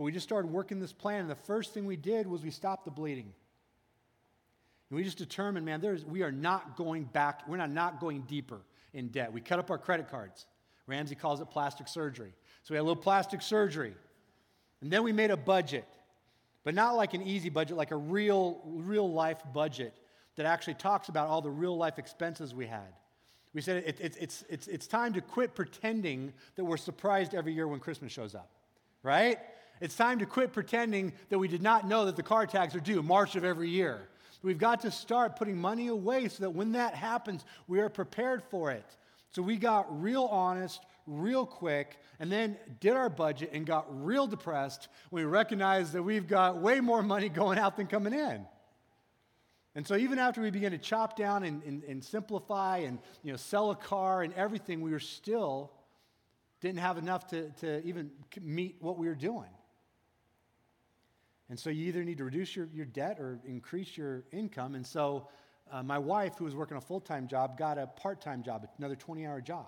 But 0.00 0.04
we 0.04 0.12
just 0.12 0.26
started 0.26 0.50
working 0.50 0.80
this 0.80 0.94
plan. 0.94 1.20
And 1.20 1.28
the 1.28 1.34
first 1.34 1.74
thing 1.74 1.84
we 1.84 1.94
did 1.94 2.26
was 2.26 2.42
we 2.42 2.50
stopped 2.50 2.86
the 2.86 2.90
bleeding. 2.90 3.34
And 4.88 4.96
we 4.96 5.04
just 5.04 5.18
determined, 5.18 5.66
man, 5.66 5.82
there's, 5.82 6.06
we 6.06 6.22
are 6.22 6.32
not 6.32 6.74
going 6.74 7.04
back, 7.04 7.46
we're 7.46 7.58
not, 7.58 7.70
not 7.70 8.00
going 8.00 8.22
deeper 8.22 8.62
in 8.94 9.08
debt. 9.08 9.30
We 9.30 9.42
cut 9.42 9.58
up 9.58 9.70
our 9.70 9.76
credit 9.76 10.10
cards. 10.10 10.46
Ramsey 10.86 11.16
calls 11.16 11.42
it 11.42 11.50
plastic 11.50 11.86
surgery. 11.86 12.32
So 12.62 12.72
we 12.72 12.76
had 12.76 12.80
a 12.80 12.88
little 12.88 13.02
plastic 13.02 13.42
surgery. 13.42 13.92
And 14.80 14.90
then 14.90 15.02
we 15.02 15.12
made 15.12 15.30
a 15.30 15.36
budget, 15.36 15.84
but 16.64 16.74
not 16.74 16.92
like 16.96 17.12
an 17.12 17.20
easy 17.20 17.50
budget, 17.50 17.76
like 17.76 17.90
a 17.90 17.96
real, 17.96 18.62
real 18.64 19.12
life 19.12 19.42
budget 19.52 19.92
that 20.36 20.46
actually 20.46 20.74
talks 20.76 21.10
about 21.10 21.28
all 21.28 21.42
the 21.42 21.50
real 21.50 21.76
life 21.76 21.98
expenses 21.98 22.54
we 22.54 22.64
had. 22.64 22.94
We 23.52 23.60
said 23.60 23.84
it, 23.84 24.00
it, 24.00 24.16
it's, 24.18 24.44
it's, 24.48 24.66
it's 24.66 24.86
time 24.86 25.12
to 25.12 25.20
quit 25.20 25.54
pretending 25.54 26.32
that 26.56 26.64
we're 26.64 26.78
surprised 26.78 27.34
every 27.34 27.52
year 27.52 27.68
when 27.68 27.80
Christmas 27.80 28.12
shows 28.12 28.34
up, 28.34 28.48
right? 29.02 29.38
It's 29.80 29.96
time 29.96 30.18
to 30.18 30.26
quit 30.26 30.52
pretending 30.52 31.12
that 31.30 31.38
we 31.38 31.48
did 31.48 31.62
not 31.62 31.88
know 31.88 32.04
that 32.04 32.16
the 32.16 32.22
car 32.22 32.46
tags 32.46 32.74
are 32.74 32.80
due 32.80 33.02
March 33.02 33.34
of 33.36 33.44
every 33.44 33.70
year. 33.70 34.08
We've 34.42 34.58
got 34.58 34.80
to 34.82 34.90
start 34.90 35.36
putting 35.36 35.58
money 35.58 35.88
away 35.88 36.28
so 36.28 36.44
that 36.44 36.50
when 36.50 36.72
that 36.72 36.94
happens, 36.94 37.44
we 37.66 37.80
are 37.80 37.88
prepared 37.88 38.42
for 38.50 38.70
it. 38.70 38.84
So 39.30 39.42
we 39.42 39.56
got 39.56 40.02
real 40.02 40.24
honest, 40.24 40.80
real 41.06 41.46
quick, 41.46 41.98
and 42.18 42.32
then 42.32 42.56
did 42.80 42.94
our 42.94 43.08
budget 43.10 43.50
and 43.52 43.66
got 43.66 43.86
real 44.04 44.26
depressed 44.26 44.88
when 45.10 45.24
we 45.24 45.30
recognized 45.30 45.92
that 45.92 46.02
we've 46.02 46.26
got 46.26 46.58
way 46.58 46.80
more 46.80 47.02
money 47.02 47.28
going 47.30 47.58
out 47.58 47.76
than 47.76 47.86
coming 47.86 48.12
in. 48.12 48.46
And 49.74 49.86
so 49.86 49.96
even 49.96 50.18
after 50.18 50.42
we 50.42 50.50
began 50.50 50.72
to 50.72 50.78
chop 50.78 51.16
down 51.16 51.44
and, 51.44 51.62
and, 51.62 51.84
and 51.84 52.02
simplify 52.02 52.78
and 52.78 52.98
you 53.22 53.30
know, 53.30 53.36
sell 53.36 53.70
a 53.70 53.76
car 53.76 54.22
and 54.22 54.34
everything, 54.34 54.80
we 54.80 54.90
were 54.90 54.98
still 55.00 55.70
didn't 56.60 56.80
have 56.80 56.98
enough 56.98 57.28
to, 57.28 57.48
to 57.60 57.82
even 57.86 58.10
meet 58.40 58.76
what 58.80 58.98
we 58.98 59.06
were 59.06 59.14
doing. 59.14 59.48
And 61.50 61.58
so 61.58 61.68
you 61.68 61.86
either 61.86 62.04
need 62.04 62.18
to 62.18 62.24
reduce 62.24 62.54
your, 62.54 62.68
your 62.72 62.86
debt 62.86 63.18
or 63.18 63.40
increase 63.44 63.96
your 63.96 64.22
income. 64.32 64.76
And 64.76 64.86
so 64.86 65.26
uh, 65.70 65.82
my 65.82 65.98
wife, 65.98 66.38
who 66.38 66.44
was 66.44 66.54
working 66.54 66.76
a 66.76 66.80
full 66.80 67.00
time 67.00 67.26
job, 67.26 67.58
got 67.58 67.76
a 67.76 67.88
part 67.88 68.20
time 68.20 68.42
job, 68.42 68.66
another 68.78 68.96
20 68.96 69.26
hour 69.26 69.40
job. 69.40 69.66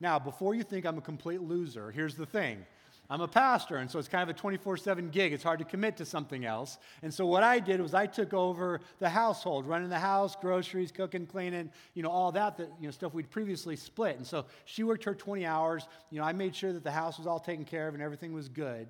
Now, 0.00 0.18
before 0.18 0.54
you 0.54 0.62
think 0.62 0.84
I'm 0.84 0.98
a 0.98 1.02
complete 1.02 1.40
loser, 1.40 1.90
here's 1.90 2.16
the 2.16 2.26
thing. 2.26 2.66
I'm 3.08 3.20
a 3.20 3.28
pastor, 3.28 3.76
and 3.76 3.88
so 3.88 4.00
it's 4.00 4.08
kind 4.08 4.28
of 4.28 4.34
a 4.34 4.38
24 4.38 4.76
7 4.76 5.10
gig. 5.10 5.32
It's 5.32 5.44
hard 5.44 5.60
to 5.60 5.64
commit 5.64 5.96
to 5.98 6.04
something 6.04 6.44
else. 6.44 6.76
And 7.02 7.14
so, 7.14 7.24
what 7.24 7.44
I 7.44 7.60
did 7.60 7.80
was 7.80 7.94
I 7.94 8.06
took 8.06 8.34
over 8.34 8.80
the 8.98 9.08
household, 9.08 9.64
running 9.64 9.88
the 9.88 9.98
house, 9.98 10.34
groceries, 10.34 10.90
cooking, 10.90 11.24
cleaning, 11.24 11.70
you 11.94 12.02
know, 12.02 12.10
all 12.10 12.32
that, 12.32 12.56
that 12.56 12.68
you 12.80 12.86
know, 12.86 12.90
stuff 12.90 13.14
we'd 13.14 13.30
previously 13.30 13.76
split. 13.76 14.16
And 14.16 14.26
so, 14.26 14.46
she 14.64 14.82
worked 14.82 15.04
her 15.04 15.14
20 15.14 15.46
hours. 15.46 15.86
You 16.10 16.18
know, 16.18 16.26
I 16.26 16.32
made 16.32 16.56
sure 16.56 16.72
that 16.72 16.82
the 16.82 16.90
house 16.90 17.16
was 17.16 17.28
all 17.28 17.38
taken 17.38 17.64
care 17.64 17.86
of 17.86 17.94
and 17.94 18.02
everything 18.02 18.32
was 18.32 18.48
good. 18.48 18.88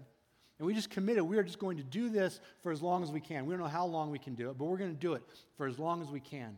And 0.58 0.66
we 0.66 0.74
just 0.74 0.90
committed, 0.90 1.22
we 1.22 1.36
are 1.36 1.42
just 1.42 1.58
going 1.58 1.76
to 1.76 1.82
do 1.82 2.08
this 2.08 2.40
for 2.62 2.72
as 2.72 2.80
long 2.80 3.02
as 3.02 3.10
we 3.10 3.20
can. 3.20 3.46
We 3.46 3.52
don't 3.52 3.62
know 3.62 3.68
how 3.68 3.86
long 3.86 4.10
we 4.10 4.18
can 4.18 4.34
do 4.34 4.50
it, 4.50 4.56
but 4.58 4.64
we're 4.64 4.78
going 4.78 4.94
to 4.94 5.00
do 5.00 5.12
it 5.12 5.22
for 5.56 5.66
as 5.66 5.78
long 5.78 6.00
as 6.00 6.08
we 6.08 6.20
can. 6.20 6.56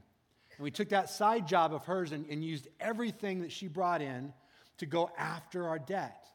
And 0.58 0.64
we 0.64 0.70
took 0.70 0.90
that 0.90 1.10
side 1.10 1.48
job 1.48 1.74
of 1.74 1.84
hers 1.84 2.12
and, 2.12 2.24
and 2.28 2.44
used 2.44 2.68
everything 2.78 3.42
that 3.42 3.50
she 3.50 3.66
brought 3.66 4.02
in 4.02 4.32
to 4.78 4.86
go 4.86 5.10
after 5.18 5.68
our 5.68 5.78
debt. 5.78 6.28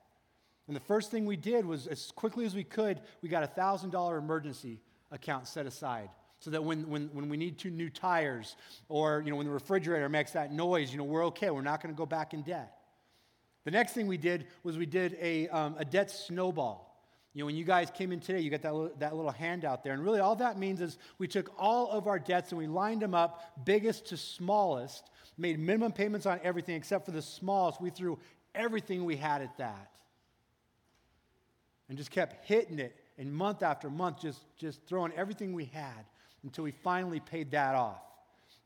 And 0.68 0.76
the 0.76 0.82
first 0.82 1.12
thing 1.12 1.26
we 1.26 1.36
did 1.36 1.66
was, 1.66 1.88
as 1.88 2.12
quickly 2.12 2.46
as 2.46 2.56
we 2.56 2.64
could, 2.64 3.02
we 3.22 3.30
got 3.30 3.44
a 3.44 3.48
$1,000 3.48 4.18
emergency 4.18 4.80
account 5.12 5.48
set 5.48 5.66
aside 5.66 6.10
so 6.40 6.52
that 6.52 6.64
when, 6.64 6.90
when, 6.90 7.10
when 7.14 7.30
we 7.30 7.38
need 7.38 7.58
two 7.58 7.70
new 7.70 7.90
tires 7.90 8.58
or 8.90 9.22
you 9.24 9.32
know, 9.32 9.38
when 9.38 9.46
the 9.46 9.52
refrigerator 9.52 10.10
makes 10.10 10.32
that 10.32 10.52
noise, 10.52 10.92
you 10.92 10.98
know, 10.98 11.06
we're 11.06 11.26
okay. 11.28 11.50
We're 11.50 11.62
not 11.62 11.82
going 11.82 11.94
to 11.94 11.98
go 11.98 12.06
back 12.06 12.34
in 12.34 12.42
debt. 12.42 12.74
The 13.64 13.72
next 13.72 13.94
thing 13.94 14.08
we 14.08 14.18
did 14.18 14.48
was 14.64 14.78
we 14.78 14.86
did 14.86 15.18
a, 15.22 15.48
um, 15.50 15.76
a 15.78 15.86
debt 15.86 16.12
snowball. 16.12 16.93
You 17.34 17.40
know, 17.40 17.48
when 17.48 17.56
you 17.56 17.64
guys 17.64 17.90
came 17.90 18.12
in 18.12 18.20
today, 18.20 18.42
you 18.42 18.52
got 18.52 18.62
that 18.62 18.74
little, 18.74 18.96
that 19.00 19.16
little 19.16 19.32
handout 19.32 19.84
there. 19.84 19.94
And 19.94 20.04
really, 20.04 20.20
all 20.20 20.36
that 20.36 20.60
means 20.60 20.82
is 20.82 20.98
we 21.18 21.28
took 21.28 21.52
all 21.58 21.90
of 21.90 22.08
our 22.08 22.20
debts 22.20 22.52
and 22.52 22.60
we 22.60 22.68
lined 22.68 23.02
them 23.02 23.16
up, 23.16 23.66
biggest 23.66 24.08
to 24.08 24.18
smallest, 24.18 25.10
made 25.38 25.60
minimum 25.60 25.92
payments 25.92 26.28
on 26.28 26.40
everything 26.44 26.76
except 26.76 27.06
for 27.06 27.12
the 27.12 27.24
smallest. 27.24 27.82
We 27.82 27.90
threw 27.90 28.20
everything 28.54 29.04
we 29.06 29.16
had 29.16 29.42
at 29.42 29.58
that. 29.58 29.90
And 31.90 31.98
just 31.98 32.12
kept 32.12 32.48
hitting 32.48 32.80
it 32.80 32.96
and 33.18 33.34
month 33.34 33.64
after 33.64 33.90
month, 33.90 34.22
just, 34.22 34.40
just 34.58 34.82
throwing 34.88 35.12
everything 35.14 35.54
we 35.54 35.66
had 35.66 36.06
until 36.44 36.64
we 36.64 36.72
finally 36.72 37.20
paid 37.20 37.52
that 37.52 37.76
off. 37.76 38.02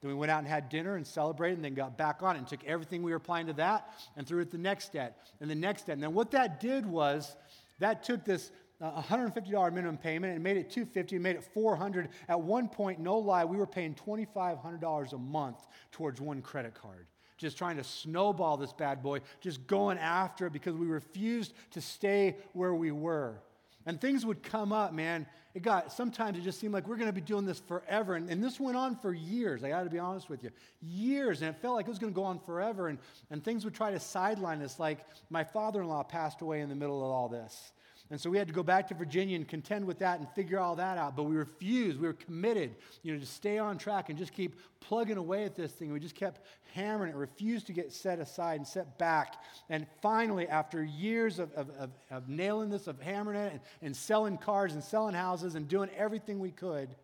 Then 0.02 0.10
we 0.10 0.16
went 0.16 0.32
out 0.32 0.40
and 0.40 0.48
had 0.48 0.70
dinner 0.70 0.96
and 0.96 1.08
celebrated 1.08 1.58
and 1.58 1.66
then 1.66 1.74
got 1.74 1.98
back 1.98 2.22
on 2.22 2.36
it 2.36 2.40
and 2.40 2.48
took 2.48 2.64
everything 2.66 3.02
we 3.02 3.12
were 3.12 3.18
applying 3.18 3.48
to 3.48 3.54
that 3.54 3.90
and 4.16 4.28
threw 4.28 4.42
it 4.42 4.52
the 4.52 4.58
next 4.58 4.94
debt 4.94 5.18
and 5.42 5.50
the 5.50 5.56
next 5.56 5.88
debt. 5.88 5.94
And 5.94 6.04
then 6.04 6.14
what 6.14 6.32
that 6.32 6.60
did 6.60 6.86
was 6.86 7.36
that 7.80 8.04
took 8.04 8.24
this 8.24 8.52
uh, 8.80 9.02
$150 9.02 9.74
minimum 9.74 9.98
payment 9.98 10.34
and 10.36 10.44
made 10.44 10.58
it 10.58 10.70
250 10.70 11.16
and 11.16 11.24
made 11.24 11.36
it 11.36 11.44
400. 11.44 12.10
at 12.28 12.40
one 12.40 12.68
point 12.68 13.00
no 13.00 13.18
lie 13.18 13.44
we 13.46 13.58
were 13.58 13.68
paying 13.68 13.96
$2500 13.96 15.14
a 15.14 15.18
month 15.18 15.68
towards 15.92 16.22
one 16.22 16.42
credit 16.42 16.74
card 16.74 17.08
just 17.38 17.58
trying 17.58 17.78
to 17.78 17.84
snowball 17.84 18.58
this 18.58 18.74
bad 18.74 19.02
boy 19.02 19.20
just 19.42 19.66
going 19.68 19.98
after 19.98 20.48
it 20.48 20.54
because 20.54 20.76
we 20.76 20.88
refused 20.88 21.54
to 21.72 21.82
stay 21.82 22.36
where 22.54 22.76
we 22.76 22.92
were 22.92 23.40
and 23.88 24.00
things 24.00 24.26
would 24.26 24.44
come 24.44 24.72
up 24.72 24.94
man. 24.94 25.26
It 25.56 25.64
got 25.64 25.92
sometimes 25.92 26.38
it 26.38 26.44
just 26.44 26.60
seemed 26.60 26.74
like 26.74 26.88
we're 26.88 26.98
going 26.98 27.10
to 27.10 27.14
be 27.14 27.22
doing 27.22 27.46
this 27.46 27.60
forever. 27.60 28.14
And, 28.14 28.30
and 28.30 28.44
this 28.44 28.60
went 28.60 28.78
on 28.78 28.96
for 28.98 29.12
years 29.12 29.64
i 29.64 29.70
got 29.70 29.86
to 29.86 29.90
be 29.90 29.98
honest 29.98 30.30
with 30.30 30.44
you. 30.44 30.52
Years 30.82 31.42
and 31.42 31.50
it 31.56 31.60
felt 31.60 31.76
like 31.76 31.88
it 31.88 31.90
was 31.90 31.98
going 31.98 32.14
to 32.14 32.16
go 32.16 32.26
on 32.26 32.40
forever. 32.40 32.90
And, 32.90 33.00
and 33.32 33.44
things 33.44 33.66
would 33.66 33.74
try 33.74 33.92
to 33.92 34.00
sideline 34.00 34.62
us 34.62 34.78
like 34.78 35.00
my 35.32 35.44
father-in-law 35.44 36.04
passed 36.04 36.42
away 36.42 36.62
in 36.62 36.70
the 36.70 36.76
middle 36.76 37.04
of 37.04 37.10
all 37.10 37.30
this 37.30 37.72
and 38.10 38.20
so 38.20 38.30
we 38.30 38.38
had 38.38 38.48
to 38.48 38.54
go 38.54 38.64
back 38.64 38.88
to 38.88 38.94
Virginia 38.94 39.36
and 39.36 39.46
contend 39.46 39.86
with 39.86 40.00
that 40.00 40.20
and 40.20 40.30
figure 40.30 40.60
all 40.60 40.78
that 40.78 40.98
out. 40.98 41.18
But 41.18 41.24
we 41.24 41.36
refused. 41.36 42.00
We 42.00 42.08
were 42.08 42.14
committed, 42.14 42.76
you 43.04 43.14
know, 43.14 43.20
to 43.20 43.26
stay 43.26 43.58
on 43.58 43.78
track 43.78 44.10
and 44.10 44.18
just 44.18 44.32
keep 44.32 44.56
plugging 44.80 45.18
away 45.18 45.44
at 45.44 45.56
this 45.56 45.74
thing. 45.74 45.92
We 45.92 46.00
just 46.00 46.16
kept 46.16 46.40
hammering 46.74 47.12
it, 47.12 47.18
refused 47.18 47.68
to 47.68 47.74
get 47.74 47.92
set 47.92 48.20
aside 48.20 48.60
and 48.60 48.68
set 48.68 48.98
back. 48.98 49.36
And 49.70 49.86
finally, 50.02 50.48
after 50.48 50.84
years 50.84 51.40
of, 51.40 51.52
of, 51.54 51.70
of, 51.72 51.90
of 52.10 52.30
nailing 52.30 52.70
this, 52.70 52.88
of 52.88 53.02
hammering 53.02 53.40
it 53.40 53.52
and, 53.52 53.62
and 53.82 53.96
selling 53.96 54.38
cars 54.38 54.74
and 54.74 54.82
selling 54.82 55.14
houses 55.14 55.56
and 55.56 55.68
doing 55.68 55.90
everything 55.98 56.40
we 56.40 56.52
could, 56.52 56.96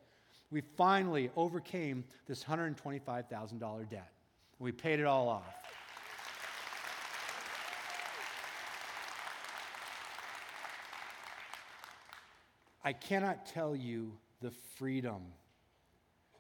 we 0.51 0.61
finally 0.77 1.31
overcame 1.35 2.05
this 2.27 2.45
$125,000 2.45 3.89
debt. 3.89 4.09
We 4.59 4.71
paid 4.71 4.99
it 4.99 5.05
all 5.05 5.27
off. 5.27 5.62
I 12.83 12.93
cannot 12.93 13.45
tell 13.47 13.75
you 13.75 14.13
the 14.41 14.51
freedom, 14.77 15.21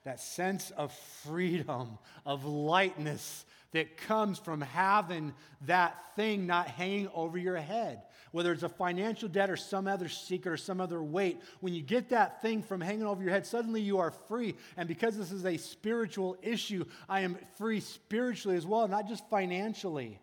that 0.03 0.19
sense 0.19 0.71
of 0.71 0.93
freedom, 1.23 1.97
of 2.25 2.45
lightness 2.45 3.45
that 3.71 3.97
comes 3.97 4.37
from 4.37 4.61
having 4.61 5.33
that 5.65 6.15
thing 6.15 6.45
not 6.45 6.67
hanging 6.67 7.09
over 7.13 7.37
your 7.37 7.57
head. 7.57 8.03
Whether 8.31 8.51
it's 8.51 8.63
a 8.63 8.69
financial 8.69 9.29
debt 9.29 9.49
or 9.49 9.57
some 9.57 9.87
other 9.87 10.09
secret 10.09 10.51
or 10.51 10.57
some 10.57 10.81
other 10.81 11.01
weight, 11.01 11.39
when 11.59 11.73
you 11.73 11.81
get 11.81 12.09
that 12.09 12.41
thing 12.41 12.63
from 12.63 12.81
hanging 12.81 13.05
over 13.05 13.21
your 13.21 13.31
head, 13.31 13.45
suddenly 13.45 13.81
you 13.81 13.99
are 13.99 14.11
free. 14.11 14.55
And 14.75 14.87
because 14.87 15.17
this 15.17 15.31
is 15.31 15.45
a 15.45 15.57
spiritual 15.57 16.37
issue, 16.41 16.85
I 17.07 17.21
am 17.21 17.37
free 17.57 17.79
spiritually 17.79 18.57
as 18.57 18.65
well, 18.65 18.87
not 18.87 19.07
just 19.07 19.27
financially 19.29 20.19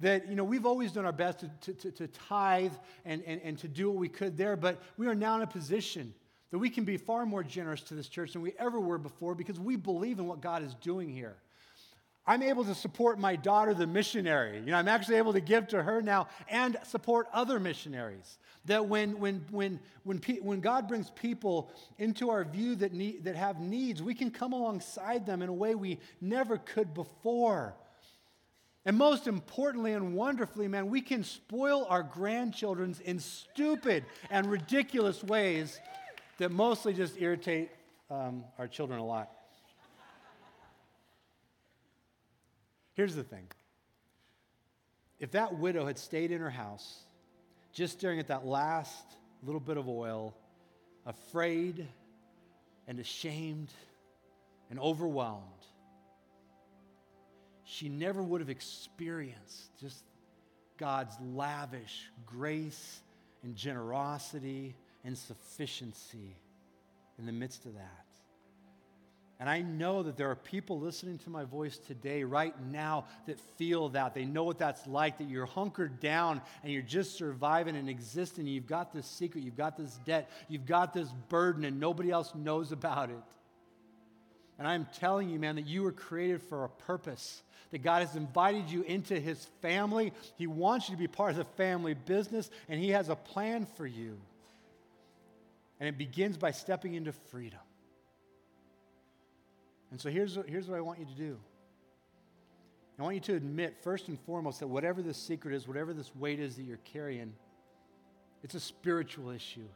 that 0.00 0.28
you 0.28 0.34
know 0.34 0.44
we've 0.44 0.66
always 0.66 0.92
done 0.92 1.04
our 1.04 1.12
best 1.12 1.44
to, 1.62 1.72
to, 1.72 1.90
to, 1.90 2.08
tithe 2.08 2.72
and, 3.04 3.22
and, 3.26 3.40
and 3.42 3.58
to 3.58 3.68
do 3.68 3.90
what 3.90 3.98
we 3.98 4.08
could 4.08 4.36
there 4.36 4.56
but 4.56 4.80
we 4.96 5.06
are 5.06 5.14
now 5.14 5.36
in 5.36 5.42
a 5.42 5.46
position 5.46 6.12
that 6.50 6.58
we 6.58 6.70
can 6.70 6.84
be 6.84 6.96
far 6.96 7.26
more 7.26 7.42
generous 7.42 7.80
to 7.82 7.94
this 7.94 8.08
church 8.08 8.32
than 8.32 8.42
we 8.42 8.52
ever 8.60 8.78
were 8.78 8.98
before 8.98 9.34
because 9.34 9.58
we 9.58 9.76
believe 9.76 10.18
in 10.18 10.26
what 10.26 10.40
god 10.40 10.62
is 10.62 10.74
doing 10.76 11.08
here. 11.08 11.36
I'm 12.26 12.42
able 12.42 12.64
to 12.64 12.74
support 12.74 13.18
my 13.18 13.36
daughter 13.36 13.74
the 13.74 13.86
missionary. 13.86 14.58
You 14.58 14.66
know 14.66 14.76
i'm 14.76 14.88
actually 14.88 15.16
able 15.16 15.32
to 15.32 15.40
give 15.40 15.68
to 15.68 15.82
her 15.82 16.00
now 16.00 16.28
and 16.48 16.76
support 16.84 17.26
other 17.32 17.60
missionaries. 17.60 18.38
That 18.66 18.86
when 18.86 19.18
when 19.18 19.44
when 19.50 19.80
when, 20.04 20.18
pe- 20.20 20.40
when 20.40 20.60
god 20.60 20.88
brings 20.88 21.10
people 21.10 21.70
into 21.98 22.30
our 22.30 22.44
view 22.44 22.76
that 22.76 22.92
need 22.92 23.24
that 23.24 23.36
have 23.36 23.60
needs 23.60 24.02
we 24.02 24.14
can 24.14 24.30
come 24.30 24.52
alongside 24.52 25.26
them 25.26 25.42
in 25.42 25.48
a 25.48 25.52
way 25.52 25.74
we 25.74 25.98
never 26.20 26.58
could 26.58 26.94
before 26.94 27.74
and 28.84 28.96
most 28.96 29.26
importantly 29.26 29.92
and 29.92 30.14
wonderfully, 30.14 30.68
man, 30.68 30.88
we 30.88 31.00
can 31.00 31.24
spoil 31.24 31.86
our 31.88 32.02
grandchildren 32.02 32.94
in 33.04 33.18
stupid 33.18 34.04
and 34.30 34.50
ridiculous 34.50 35.24
ways 35.24 35.80
that 36.38 36.50
mostly 36.50 36.92
just 36.92 37.20
irritate 37.20 37.70
um, 38.10 38.44
our 38.58 38.68
children 38.68 38.98
a 38.98 39.04
lot. 39.04 39.30
Here's 42.94 43.14
the 43.14 43.24
thing 43.24 43.46
if 45.18 45.30
that 45.32 45.58
widow 45.58 45.86
had 45.86 45.98
stayed 45.98 46.30
in 46.30 46.40
her 46.40 46.50
house, 46.50 47.04
just 47.72 47.94
staring 47.98 48.18
at 48.18 48.28
that 48.28 48.44
last 48.44 49.04
little 49.42 49.60
bit 49.60 49.76
of 49.76 49.88
oil, 49.88 50.36
afraid 51.06 51.86
and 52.86 52.98
ashamed 52.98 53.70
and 54.70 54.78
overwhelmed, 54.78 55.44
she 57.74 57.88
never 57.88 58.22
would 58.22 58.40
have 58.40 58.50
experienced 58.50 59.76
just 59.80 60.04
God's 60.78 61.14
lavish 61.32 62.08
grace 62.24 63.00
and 63.42 63.56
generosity 63.56 64.76
and 65.04 65.18
sufficiency 65.18 66.36
in 67.18 67.26
the 67.26 67.32
midst 67.32 67.66
of 67.66 67.74
that. 67.74 68.04
And 69.40 69.50
I 69.50 69.62
know 69.62 70.04
that 70.04 70.16
there 70.16 70.30
are 70.30 70.36
people 70.36 70.78
listening 70.78 71.18
to 71.18 71.30
my 71.30 71.42
voice 71.42 71.76
today, 71.76 72.22
right 72.22 72.54
now, 72.70 73.06
that 73.26 73.40
feel 73.58 73.88
that. 73.90 74.14
They 74.14 74.24
know 74.24 74.44
what 74.44 74.58
that's 74.58 74.86
like, 74.86 75.18
that 75.18 75.28
you're 75.28 75.44
hunkered 75.44 75.98
down 75.98 76.40
and 76.62 76.72
you're 76.72 76.82
just 76.82 77.18
surviving 77.18 77.74
and 77.74 77.88
existing. 77.88 78.46
You've 78.46 78.68
got 78.68 78.92
this 78.92 79.06
secret, 79.06 79.42
you've 79.42 79.56
got 79.56 79.76
this 79.76 79.98
debt, 80.04 80.30
you've 80.48 80.66
got 80.66 80.94
this 80.94 81.08
burden, 81.28 81.64
and 81.64 81.80
nobody 81.80 82.12
else 82.12 82.32
knows 82.36 82.70
about 82.70 83.10
it. 83.10 83.16
And 84.58 84.68
I'm 84.68 84.86
telling 84.98 85.30
you, 85.30 85.38
man, 85.38 85.56
that 85.56 85.66
you 85.66 85.82
were 85.82 85.92
created 85.92 86.42
for 86.42 86.64
a 86.64 86.68
purpose. 86.68 87.42
That 87.70 87.82
God 87.82 88.06
has 88.06 88.14
invited 88.14 88.70
you 88.70 88.82
into 88.82 89.18
His 89.18 89.44
family. 89.62 90.12
He 90.36 90.46
wants 90.46 90.88
you 90.88 90.94
to 90.94 91.00
be 91.00 91.08
part 91.08 91.32
of 91.32 91.36
the 91.36 91.44
family 91.44 91.94
business, 91.94 92.50
and 92.68 92.80
He 92.80 92.90
has 92.90 93.08
a 93.08 93.16
plan 93.16 93.66
for 93.76 93.86
you. 93.86 94.18
And 95.80 95.88
it 95.88 95.98
begins 95.98 96.36
by 96.36 96.52
stepping 96.52 96.94
into 96.94 97.12
freedom. 97.12 97.58
And 99.90 100.00
so 100.00 100.08
here's, 100.08 100.38
here's 100.46 100.68
what 100.68 100.76
I 100.76 100.80
want 100.80 101.00
you 101.00 101.06
to 101.06 101.14
do 101.14 101.38
I 102.98 103.02
want 103.02 103.14
you 103.14 103.20
to 103.20 103.34
admit, 103.34 103.76
first 103.82 104.08
and 104.08 104.18
foremost, 104.20 104.60
that 104.60 104.68
whatever 104.68 105.02
this 105.02 105.18
secret 105.18 105.54
is, 105.54 105.66
whatever 105.66 105.92
this 105.92 106.14
weight 106.14 106.38
is 106.38 106.56
that 106.56 106.62
you're 106.62 106.76
carrying, 106.78 107.32
it's 108.42 108.54
a 108.54 108.60
spiritual 108.60 109.30
issue. 109.30 109.66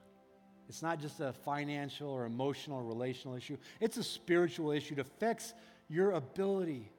It's 0.69 0.83
not 0.83 1.01
just 1.01 1.21
a 1.21 1.33
financial 1.33 2.11
or 2.11 2.27
emotional 2.27 2.79
or 2.79 2.85
relational 2.85 3.37
issue. 3.37 3.57
It's 3.81 3.97
a 3.97 4.05
spiritual 4.05 4.71
issue. 4.71 4.95
It 4.95 5.01
affects 5.01 5.55
your 5.89 6.13
ability 6.13 6.91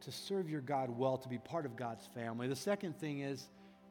to 0.00 0.10
serve 0.10 0.50
your 0.50 0.60
God 0.60 0.90
well, 0.90 1.16
to 1.18 1.28
be 1.28 1.38
part 1.38 1.64
of 1.64 1.76
God's 1.76 2.04
family. 2.06 2.48
The 2.48 2.56
second 2.56 2.98
thing 2.98 3.20
is 3.20 3.46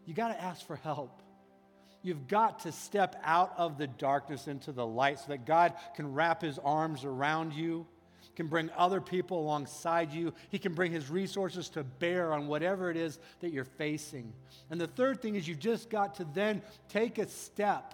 you 0.05 0.13
got 0.13 0.27
to 0.29 0.41
ask 0.41 0.65
for 0.67 0.75
help. 0.75 1.21
You've 2.03 2.27
got 2.27 2.61
to 2.61 2.71
step 2.71 3.15
out 3.23 3.53
of 3.57 3.77
the 3.77 3.87
darkness 3.87 4.47
into 4.47 4.71
the 4.71 4.85
light 4.85 5.19
so 5.19 5.27
that 5.29 5.45
God 5.45 5.73
can 5.95 6.13
wrap 6.13 6.41
his 6.41 6.59
arms 6.59 7.05
around 7.05 7.53
you, 7.53 7.85
can 8.35 8.47
bring 8.47 8.69
other 8.75 8.99
people 8.99 9.39
alongside 9.39 10.11
you. 10.11 10.33
He 10.49 10.57
can 10.57 10.73
bring 10.73 10.91
his 10.91 11.09
resources 11.09 11.69
to 11.69 11.83
bear 11.83 12.33
on 12.33 12.47
whatever 12.47 12.89
it 12.89 12.97
is 12.97 13.19
that 13.41 13.53
you're 13.53 13.63
facing. 13.63 14.33
And 14.69 14.81
the 14.81 14.87
third 14.87 15.21
thing 15.21 15.35
is 15.35 15.47
you've 15.47 15.59
just 15.59 15.89
got 15.89 16.15
to 16.15 16.25
then 16.33 16.61
take 16.89 17.19
a 17.19 17.27
step 17.27 17.93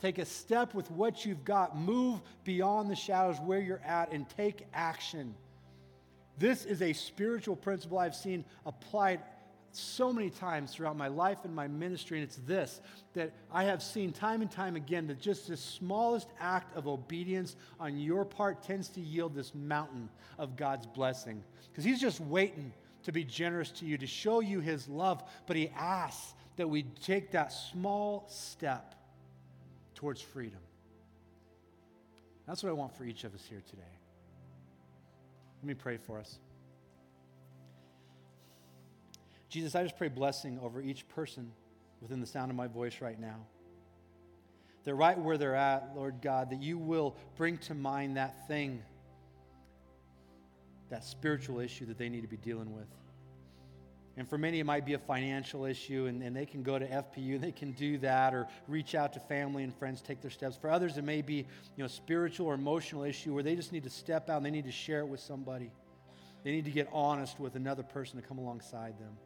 Take 0.00 0.18
a 0.18 0.24
step 0.24 0.74
with 0.74 0.90
what 0.90 1.24
you've 1.24 1.44
got. 1.44 1.76
Move 1.76 2.20
beyond 2.44 2.90
the 2.90 2.96
shadows 2.96 3.38
where 3.40 3.60
you're 3.60 3.82
at 3.84 4.12
and 4.12 4.28
take 4.28 4.66
action. 4.72 5.34
This 6.38 6.64
is 6.64 6.82
a 6.82 6.92
spiritual 6.92 7.56
principle 7.56 7.98
I've 7.98 8.14
seen 8.14 8.44
applied 8.64 9.20
so 9.72 10.12
many 10.12 10.30
times 10.30 10.72
throughout 10.72 10.96
my 10.96 11.08
life 11.08 11.44
and 11.44 11.54
my 11.54 11.68
ministry, 11.68 12.18
and 12.18 12.24
it's 12.24 12.40
this 12.46 12.80
that 13.14 13.32
I 13.52 13.64
have 13.64 13.82
seen 13.82 14.12
time 14.12 14.40
and 14.40 14.50
time 14.50 14.76
again 14.76 15.06
that 15.08 15.20
just 15.20 15.48
the 15.48 15.56
smallest 15.56 16.28
act 16.40 16.74
of 16.76 16.86
obedience 16.86 17.56
on 17.78 17.98
your 17.98 18.24
part 18.24 18.62
tends 18.62 18.88
to 18.90 19.00
yield 19.00 19.34
this 19.34 19.54
mountain 19.54 20.08
of 20.38 20.56
God's 20.56 20.86
blessing. 20.86 21.42
Because 21.70 21.84
He's 21.84 22.00
just 22.00 22.20
waiting 22.20 22.72
to 23.02 23.12
be 23.12 23.24
generous 23.24 23.70
to 23.72 23.84
you, 23.84 23.98
to 23.98 24.06
show 24.06 24.40
you 24.40 24.60
His 24.60 24.88
love, 24.88 25.22
but 25.46 25.56
He 25.56 25.70
asks 25.76 26.34
that 26.56 26.68
we 26.68 26.84
take 26.84 27.32
that 27.32 27.52
small 27.52 28.26
step 28.28 28.94
towards 29.98 30.20
freedom. 30.20 30.60
That's 32.46 32.62
what 32.62 32.70
I 32.70 32.72
want 32.72 32.96
for 32.96 33.02
each 33.02 33.24
of 33.24 33.34
us 33.34 33.44
here 33.48 33.60
today. 33.68 33.82
Let 35.60 35.66
me 35.66 35.74
pray 35.74 35.96
for 35.96 36.20
us. 36.20 36.38
Jesus, 39.48 39.74
I 39.74 39.82
just 39.82 39.98
pray 39.98 40.06
blessing 40.06 40.60
over 40.62 40.80
each 40.80 41.08
person 41.08 41.50
within 42.00 42.20
the 42.20 42.28
sound 42.28 42.52
of 42.52 42.56
my 42.56 42.68
voice 42.68 43.00
right 43.00 43.18
now. 43.18 43.38
They're 44.84 44.94
right 44.94 45.18
where 45.18 45.36
they're 45.36 45.56
at, 45.56 45.90
Lord 45.96 46.22
God, 46.22 46.50
that 46.50 46.62
you 46.62 46.78
will 46.78 47.16
bring 47.36 47.58
to 47.58 47.74
mind 47.74 48.18
that 48.18 48.46
thing, 48.46 48.80
that 50.90 51.02
spiritual 51.02 51.58
issue 51.58 51.86
that 51.86 51.98
they 51.98 52.08
need 52.08 52.22
to 52.22 52.28
be 52.28 52.36
dealing 52.36 52.72
with. 52.72 52.86
And 54.18 54.28
for 54.28 54.36
many, 54.36 54.58
it 54.58 54.64
might 54.64 54.84
be 54.84 54.94
a 54.94 54.98
financial 54.98 55.64
issue, 55.64 56.06
and, 56.06 56.24
and 56.24 56.34
they 56.34 56.44
can 56.44 56.64
go 56.64 56.76
to 56.76 56.84
FPU, 56.84 57.40
they 57.40 57.52
can 57.52 57.70
do 57.70 57.98
that, 57.98 58.34
or 58.34 58.48
reach 58.66 58.96
out 58.96 59.12
to 59.12 59.20
family 59.20 59.62
and 59.62 59.72
friends, 59.72 60.02
take 60.02 60.20
their 60.20 60.30
steps. 60.30 60.56
For 60.56 60.68
others, 60.70 60.98
it 60.98 61.04
may 61.04 61.22
be 61.22 61.46
you 61.76 61.84
know, 61.84 61.86
spiritual 61.86 62.48
or 62.48 62.54
emotional 62.54 63.04
issue 63.04 63.32
where 63.32 63.44
they 63.44 63.54
just 63.54 63.70
need 63.70 63.84
to 63.84 63.90
step 63.90 64.28
out 64.28 64.38
and 64.38 64.46
they 64.46 64.50
need 64.50 64.64
to 64.64 64.72
share 64.72 64.98
it 64.98 65.06
with 65.06 65.20
somebody. 65.20 65.70
They 66.42 66.50
need 66.50 66.64
to 66.64 66.72
get 66.72 66.88
honest 66.92 67.38
with 67.38 67.54
another 67.54 67.84
person 67.84 68.20
to 68.20 68.26
come 68.26 68.38
alongside 68.38 68.98
them, 68.98 69.16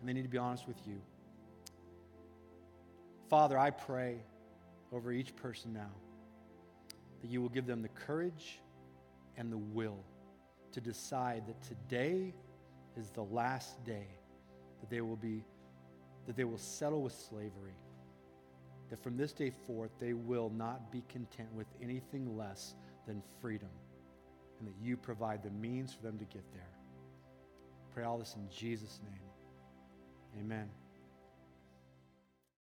and 0.00 0.08
they 0.08 0.12
need 0.12 0.24
to 0.24 0.28
be 0.28 0.36
honest 0.36 0.68
with 0.68 0.76
you. 0.86 1.00
Father, 3.30 3.58
I 3.58 3.70
pray 3.70 4.18
over 4.92 5.10
each 5.10 5.34
person 5.36 5.72
now 5.72 5.90
that 7.22 7.30
you 7.30 7.40
will 7.40 7.48
give 7.48 7.64
them 7.64 7.80
the 7.80 7.88
courage 7.88 8.60
and 9.38 9.50
the 9.50 9.56
will 9.56 10.04
to 10.72 10.82
decide 10.82 11.46
that 11.46 11.62
today 11.62 12.34
is 12.94 13.08
the 13.08 13.24
last 13.24 13.82
day 13.86 14.06
that 14.84 14.94
they 14.94 15.00
will 15.00 15.16
be 15.16 15.42
that 16.26 16.36
they 16.36 16.44
will 16.44 16.58
settle 16.58 17.02
with 17.02 17.14
slavery 17.14 17.72
that 18.90 19.02
from 19.02 19.16
this 19.16 19.32
day 19.32 19.50
forth 19.66 19.90
they 19.98 20.12
will 20.12 20.50
not 20.50 20.92
be 20.92 21.02
content 21.08 21.48
with 21.54 21.66
anything 21.82 22.36
less 22.36 22.74
than 23.06 23.22
freedom 23.40 23.70
and 24.58 24.68
that 24.68 24.74
you 24.82 24.94
provide 24.94 25.42
the 25.42 25.50
means 25.50 25.94
for 25.94 26.02
them 26.02 26.18
to 26.18 26.24
get 26.26 26.44
there. 26.52 26.68
Pray 27.94 28.04
all 28.04 28.18
this 28.18 28.36
in 28.36 28.46
jesus 28.50 29.00
name. 29.02 30.44
Amen 30.44 30.68